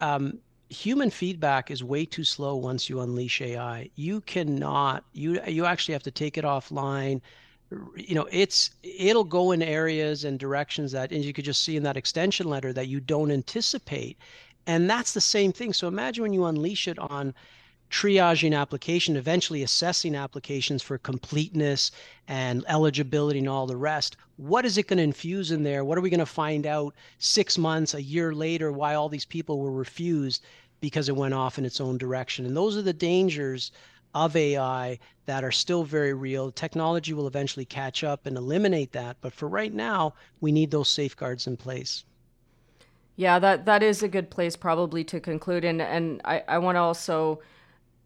[0.00, 0.38] um,
[0.68, 3.90] human feedback is way too slow once you unleash AI.
[3.96, 5.04] You cannot.
[5.12, 7.20] You you actually have to take it offline.
[7.96, 11.76] You know, it's it'll go in areas and directions that, and you could just see
[11.76, 14.18] in that extension letter that you don't anticipate.
[14.66, 15.72] And that's the same thing.
[15.72, 17.34] So imagine when you unleash it on
[17.90, 21.90] triaging application, eventually assessing applications for completeness
[22.26, 24.16] and eligibility and all the rest.
[24.36, 25.84] What is it going to infuse in there?
[25.84, 29.26] What are we going to find out six months, a year later, why all these
[29.26, 30.42] people were refused
[30.80, 32.46] because it went off in its own direction?
[32.46, 33.72] And those are the dangers
[34.14, 36.50] of AI that are still very real.
[36.50, 39.16] Technology will eventually catch up and eliminate that.
[39.20, 42.04] But for right now, we need those safeguards in place.
[43.16, 45.64] Yeah, that, that is a good place probably to conclude.
[45.64, 47.40] And, and I, I want to also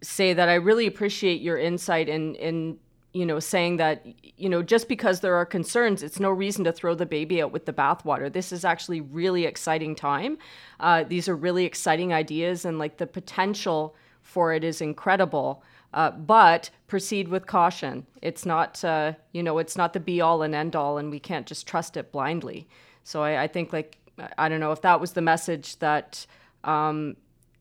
[0.02, 2.78] say that I really appreciate your insight in in
[3.12, 4.04] you know saying that
[4.38, 7.52] you know just because there are concerns, it's no reason to throw the baby out
[7.52, 8.32] with the bathwater.
[8.32, 10.38] This is actually really exciting time.
[10.80, 15.62] Uh, these are really exciting ideas, and like the potential for it is incredible.
[15.96, 18.06] Uh, but proceed with caution.
[18.22, 21.18] It's not, uh, you know, it's not the be all and end all, and we
[21.18, 22.68] can't just trust it blindly.
[23.02, 23.98] So I, I think, like,
[24.36, 26.26] I don't know if that was the message that
[26.64, 27.16] um,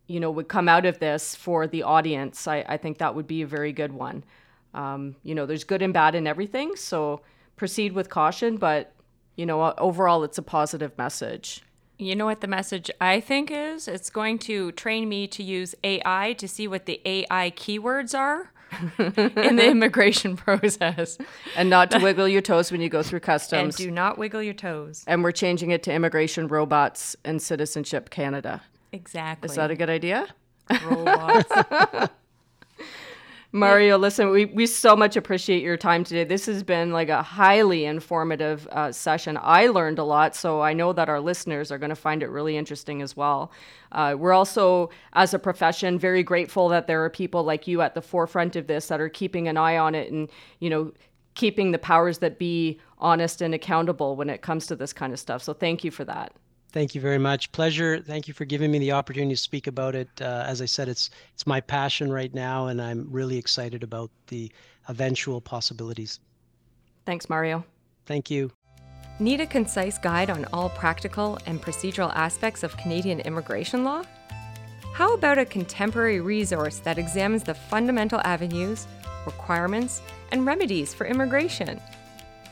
[0.08, 3.28] you know, would come out of this for the audience, I, I think that would
[3.28, 4.24] be a very good one.
[4.74, 7.22] Um, you know, there's good and bad in everything, so
[7.56, 8.94] proceed with caution, but,
[9.36, 11.64] you know, overall, it's a positive message.
[11.98, 13.88] You know what the message I think is?
[13.88, 18.52] It's going to train me to use AI to see what the AI keywords are
[18.98, 21.18] in the immigration process.
[21.56, 23.80] And not to wiggle your toes when you go through customs.
[23.80, 25.04] And do not wiggle your toes.
[25.08, 28.62] And we're changing it to Immigration Robots and Citizenship Canada.
[28.92, 29.48] Exactly.
[29.48, 30.28] Is that a good idea?
[30.86, 31.52] Robots.
[33.56, 36.26] Mario, listen, we, we so much appreciate your time today.
[36.26, 39.40] This has been like a highly informative uh, session.
[39.42, 42.28] I learned a lot, so I know that our listeners are going to find it
[42.28, 43.54] really interesting as well.
[43.94, 47.96] Uh, we're also, as a profession, very grateful that there are people like you at
[47.96, 50.30] the forefront of this that are keeping an eye on it and,
[50.60, 50.92] you know,
[51.36, 55.20] keeping the powers that be honest and accountable when it comes to this kind of
[55.20, 55.42] stuff.
[55.42, 56.34] So thank you for that.
[56.76, 57.54] Thank you very much.
[57.54, 58.02] Pleasure.
[58.02, 60.10] Thank you for giving me the opportunity to speak about it.
[60.20, 64.12] Uh, as I said, it's it's my passion right now, and I'm really excited about
[64.28, 64.52] the
[64.90, 66.20] eventual possibilities.
[67.06, 67.64] Thanks, Mario.
[68.06, 68.52] Thank you.
[69.22, 74.04] Need a concise guide on all practical and procedural aspects of Canadian immigration law?
[74.94, 78.86] How about a contemporary resource that examines the fundamental avenues,
[79.26, 80.02] requirements,
[80.34, 81.80] and remedies for immigration?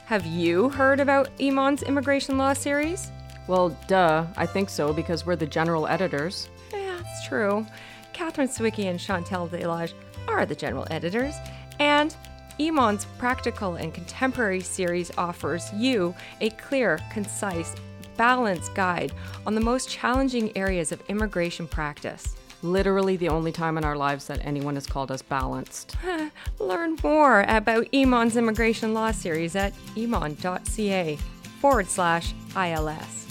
[0.06, 3.12] Have you heard about Emond's immigration law series?
[3.48, 6.50] Well, duh, I think so because we're the general editors.
[6.72, 7.66] Yeah, it's true.
[8.14, 9.94] Cathryn Sawicki and Chantal Desloges
[10.28, 11.36] are the general editors,
[11.80, 12.16] and
[12.60, 17.76] Emond's practical and contemporary series offers you a clear, concise,
[18.16, 19.12] balanced guide
[19.48, 22.36] on the most challenging areas of immigration practice.
[22.62, 25.98] Literally the only time in our lives that anyone has called us balanced.
[26.60, 31.18] Learn more about Emond's immigration law series at emond.ca
[31.60, 33.23] forward slash ILS.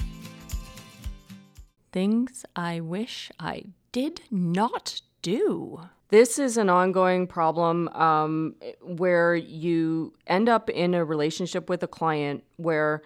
[1.93, 5.81] Things I wish I did not do.
[6.09, 11.87] This is an ongoing problem um, where you end up in a relationship with a
[11.87, 13.03] client where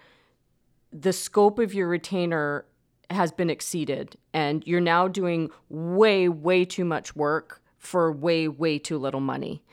[0.93, 2.63] the scope of your retainer
[3.09, 8.79] has been exceeded and you're now doing way, way too much work for way, way
[8.79, 9.63] too little money.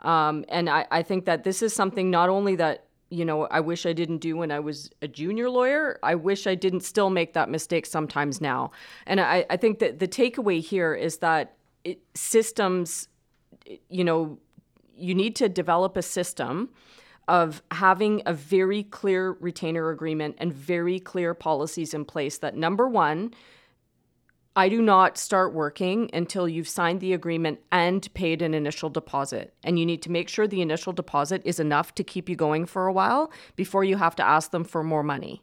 [0.00, 3.60] Um, and I, I think that this is something not only that you know, I
[3.60, 5.98] wish I didn't do when I was a junior lawyer.
[6.02, 8.70] I wish I didn't still make that mistake sometimes now.
[9.06, 13.08] And I, I think that the takeaway here is that it, systems,
[13.88, 14.38] you know,
[14.96, 16.70] you need to develop a system
[17.28, 22.88] of having a very clear retainer agreement and very clear policies in place that number
[22.88, 23.32] one,
[24.56, 29.52] I do not start working until you've signed the agreement and paid an initial deposit.
[29.64, 32.66] And you need to make sure the initial deposit is enough to keep you going
[32.66, 35.42] for a while before you have to ask them for more money.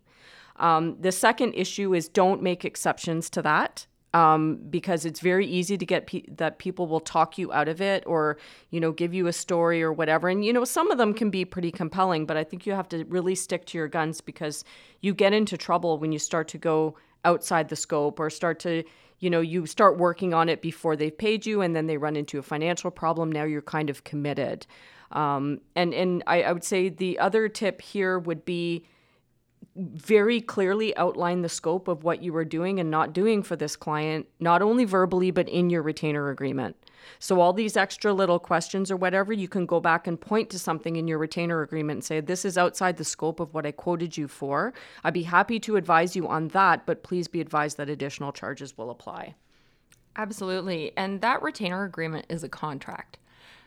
[0.57, 3.86] Um, the second issue is don't make exceptions to that.
[4.14, 7.80] Um, because it's very easy to get pe- that people will talk you out of
[7.80, 8.38] it or
[8.70, 11.30] you know give you a story or whatever and you know some of them can
[11.30, 14.66] be pretty compelling but i think you have to really stick to your guns because
[14.99, 16.93] you get into trouble when you start to go
[17.26, 18.84] outside the scope or start to
[19.19, 22.15] you know you start working on it before they've paid you and then they run
[22.15, 24.65] into a financial problem now you're kind of committed.
[25.11, 28.86] Um, and and I, I would say the other tip here would be
[29.76, 33.76] very clearly outline the scope of what you are doing and not doing for this
[33.76, 36.76] client, not only verbally, but in your retainer agreement.
[37.20, 40.59] So, all these extra little questions or whatever, you can go back and point to
[40.59, 43.72] something in your retainer agreement and say, This is outside the scope of what I
[43.72, 44.74] quoted you for.
[45.03, 48.78] I'd be happy to advise you on that, but please be advised that additional charges
[48.78, 49.36] will apply.
[50.16, 50.91] Absolutely.
[50.97, 53.18] And that retainer agreement is a contract.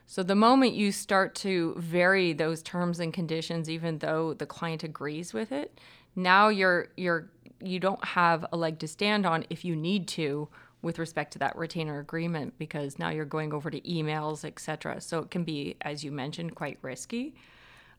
[0.06, 4.84] So the moment you start to vary those terms and conditions, even though the client
[4.84, 5.80] agrees with it,
[6.14, 7.30] now you're you're
[7.60, 10.48] you don't have a leg to stand on if you need to
[10.82, 15.00] with respect to that retainer agreement because now you're going over to emails, etc.
[15.00, 17.34] So it can be, as you mentioned, quite risky.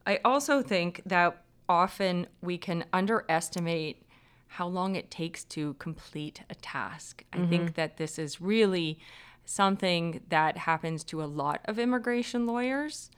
[0.06, 4.04] I also think that often we can underestimate
[4.46, 7.24] how long it takes to complete a task.
[7.32, 7.50] I mm-hmm.
[7.50, 9.00] think that this is really
[9.46, 13.10] something that happens to a lot of immigration lawyers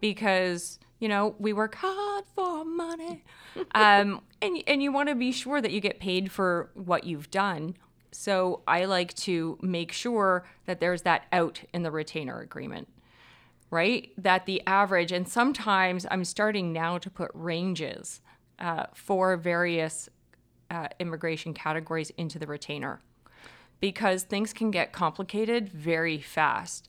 [0.00, 3.24] because you know we work hard for money.
[3.74, 7.30] Um, and, and you want to be sure that you get paid for what you've
[7.30, 7.76] done.
[8.10, 12.88] So i like to make sure that there's that out in the retainer agreement
[13.72, 14.12] right?
[14.18, 18.20] That the average and sometimes i'm starting now to put ranges
[18.58, 20.08] uh, for various
[20.70, 23.00] uh, immigration categories into the retainer
[23.82, 26.88] because things can get complicated very fast.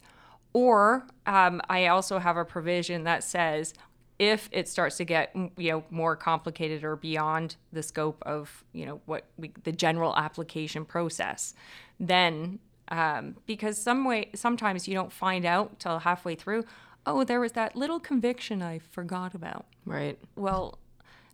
[0.54, 3.74] Or um, I also have a provision that says
[4.20, 8.86] if it starts to get you know more complicated or beyond the scope of you
[8.86, 11.56] know what we, the general application process,
[12.00, 16.64] then um, because some way sometimes you don't find out till halfway through.
[17.08, 19.66] Oh, there was that little conviction I forgot about.
[19.84, 20.20] Right.
[20.36, 20.78] Well,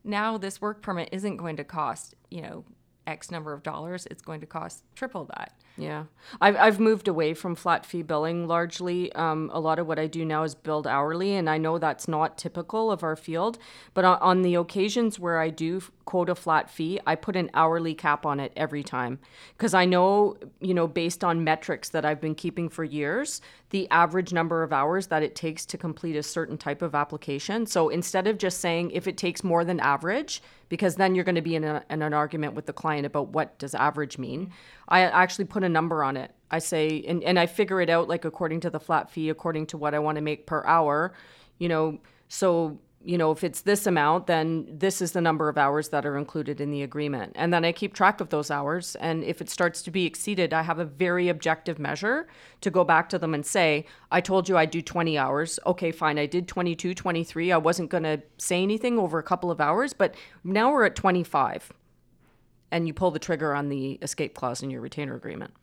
[0.06, 2.64] now this work permit isn't going to cost you know
[3.10, 5.54] X number of dollars, it's going to cost triple that.
[5.78, 6.06] Yeah.
[6.42, 9.12] I've, I've moved away from flat fee billing largely.
[9.14, 12.08] Um, a lot of what I do now is billed hourly, and I know that's
[12.08, 13.58] not typical of our field.
[13.94, 17.50] But on, on the occasions where I do quote a flat fee, I put an
[17.54, 19.20] hourly cap on it every time.
[19.58, 23.42] Because I know, you know, based on metrics that I've been keeping for years,
[23.72, 27.66] the average number of hours that it takes to complete a certain type of application.
[27.66, 31.36] So instead of just saying if it takes more than average, because then you're going
[31.36, 34.52] to be in, a, in an argument with the client about what does average mean.
[34.88, 36.32] I actually put a number on it.
[36.52, 39.68] I say, and, and I figure it out like according to the flat fee, according
[39.68, 41.14] to what I want to make per hour,
[41.60, 42.00] you know.
[42.28, 46.06] So you know, if it's this amount, then this is the number of hours that
[46.06, 47.32] are included in the agreement.
[47.36, 48.96] And then I keep track of those hours.
[48.96, 52.28] And if it starts to be exceeded, I have a very objective measure
[52.60, 55.60] to go back to them and say, I told you I'd do 20 hours.
[55.66, 56.20] Okay, fine.
[56.20, 57.52] I did 22, 23.
[57.54, 60.96] I wasn't going to say anything over a couple of hours, but now we're at
[60.96, 61.72] 25.
[62.72, 65.54] And you pull the trigger on the escape clause in your retainer agreement.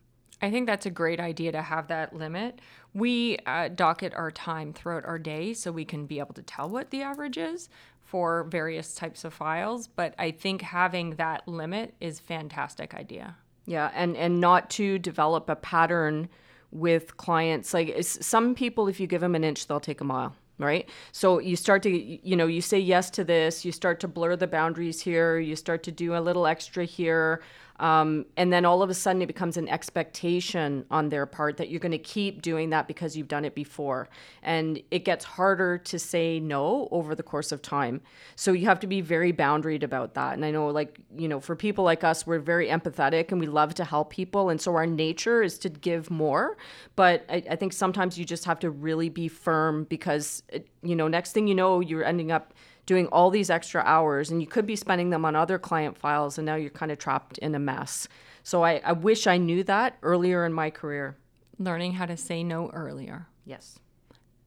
[0.43, 2.61] I think that's a great idea to have that limit.
[2.97, 6.71] We uh, docket our time throughout our day so we can be able to tell
[6.71, 7.69] what the average is
[8.03, 9.87] for various types of files.
[9.87, 13.37] But I think having that limit is fantastic idea.
[13.67, 16.31] Yeah, and and not to develop a pattern
[16.71, 17.75] with clients.
[17.75, 21.39] Like some people, if you give them an inch, they'll take a mile right so
[21.39, 24.47] you start to you know you say yes to this you start to blur the
[24.47, 27.43] boundaries here you start to do a little extra here
[27.79, 31.69] um, and then all of a sudden it becomes an expectation on their part that
[31.69, 34.09] you're going to keep doing that because you've done it before.
[34.43, 38.01] And it gets harder to say no over the course of time.
[38.35, 40.35] So you have to be very boundaried about that.
[40.35, 43.47] And I know, like, you know, for people like us, we're very empathetic and we
[43.47, 44.49] love to help people.
[44.49, 46.57] And so our nature is to give more.
[46.95, 50.97] But I, I think sometimes you just have to really be firm because, it, you
[50.97, 52.55] know, next thing you know, you're ending up
[52.87, 56.39] doing all these extra hours and you could be spending them on other client files
[56.39, 58.09] and now you're kind of trapped in a mess.
[58.43, 61.17] So I, I wish I knew that earlier in my career.
[61.59, 63.27] Learning how to say no earlier.
[63.45, 63.79] Yes.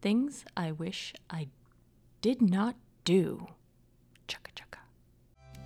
[0.02, 1.48] Things I wish I
[2.22, 3.48] did not do.
[4.28, 4.80] Chugga chugga.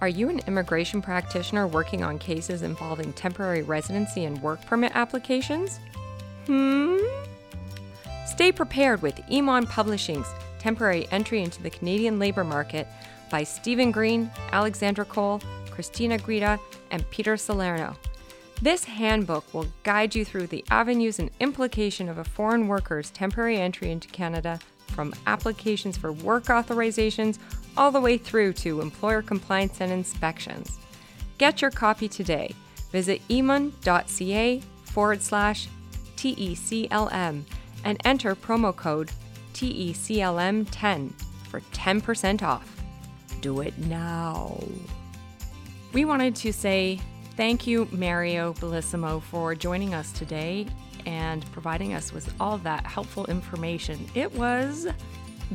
[0.02, 5.80] Are you an immigration practitioner working on cases involving temporary residency and work permit applications?
[6.48, 6.98] Hmm?
[8.26, 10.28] Stay prepared with Emond Publishing's
[10.64, 12.88] Temporary Entry into the Canadian Labour Market
[13.30, 16.58] by Stephen Green, Alexandra Cole, Christina Guida,
[16.90, 17.98] and Peter Salerno.
[18.62, 23.58] This handbook will guide you through the avenues and implication of a foreign worker's temporary
[23.58, 24.58] entry into Canada
[24.88, 27.40] from applications for work authorizations
[27.76, 30.80] all the way through to employer compliance and inspections.
[31.40, 32.56] Get your copy today.
[32.94, 35.68] Visit emond.ca forward slash
[36.16, 37.44] TECLM
[37.84, 39.12] and enter promo code
[39.54, 41.14] TECLM10
[41.50, 42.84] for 10% off.
[43.42, 44.62] Do it now.
[45.94, 47.00] We wanted to say
[47.38, 50.68] thank you, Mario Bellissimo, for joining us today
[51.06, 54.08] and providing us with all that helpful information.
[54.16, 54.88] It was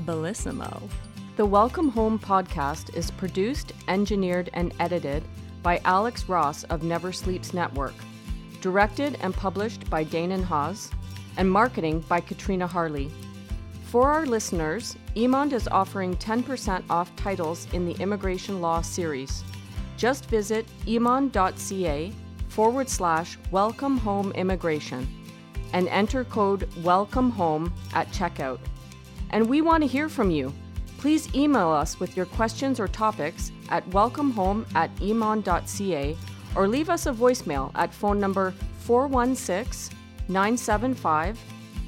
[0.01, 0.89] bellissimo.
[1.37, 5.23] The Welcome Home podcast is produced, engineered, and edited
[5.63, 7.95] by Alex Ross of Never Sleeps Network,
[8.61, 10.91] directed and published by Danon Haas,
[11.37, 13.11] and marketing by Katrina Harley.
[13.89, 19.43] For our listeners, Emond is offering 10% off titles in the Immigration Law series.
[19.97, 22.13] Just visit emond.ca
[22.49, 25.09] forward slash welcome home immigration
[25.73, 28.59] and enter code welcome home at checkout.
[29.31, 30.53] And we want to hear from you.
[30.99, 36.15] Please email us with your questions or topics at welcomehome at emond.ca
[36.55, 39.97] or leave us a voicemail at phone number 416
[40.29, 41.39] 975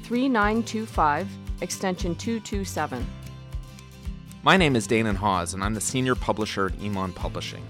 [0.03, 1.27] 3925,
[1.61, 3.05] extension 227.
[4.43, 7.63] My name is Danon Hawes, and I'm the senior publisher at Emond Publishing.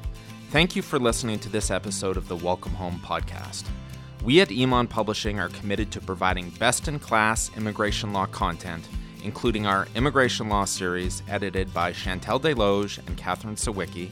[0.50, 3.66] Thank you for listening to this episode of the Welcome Home podcast.
[4.24, 8.88] We at Emond Publishing are committed to providing best in class immigration law content,
[9.24, 14.10] including our Immigration Law series edited by Chantal Desloges and Cathryn Sawicki,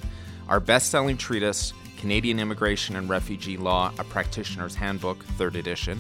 [0.50, 6.00] our best selling treatise, Canadian Immigration and Refugee Law A Practitioner's Handbook, 3rd edition,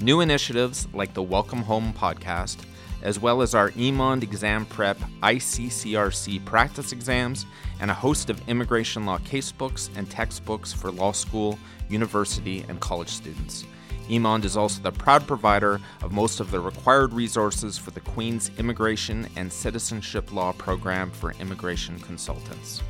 [0.00, 2.58] new initiatives like the Welcome Home podcast,
[3.04, 7.46] as well as our Emond Exam Prep ICCRC practice exams,
[7.80, 13.10] and a host of immigration law casebooks and textbooks for law school, university, and college
[13.10, 13.64] students.
[14.10, 18.50] Emond is also the proud provider of most of the required resources for the Queen's
[18.58, 22.82] Immigration and Citizenship Law Program for immigration consultants.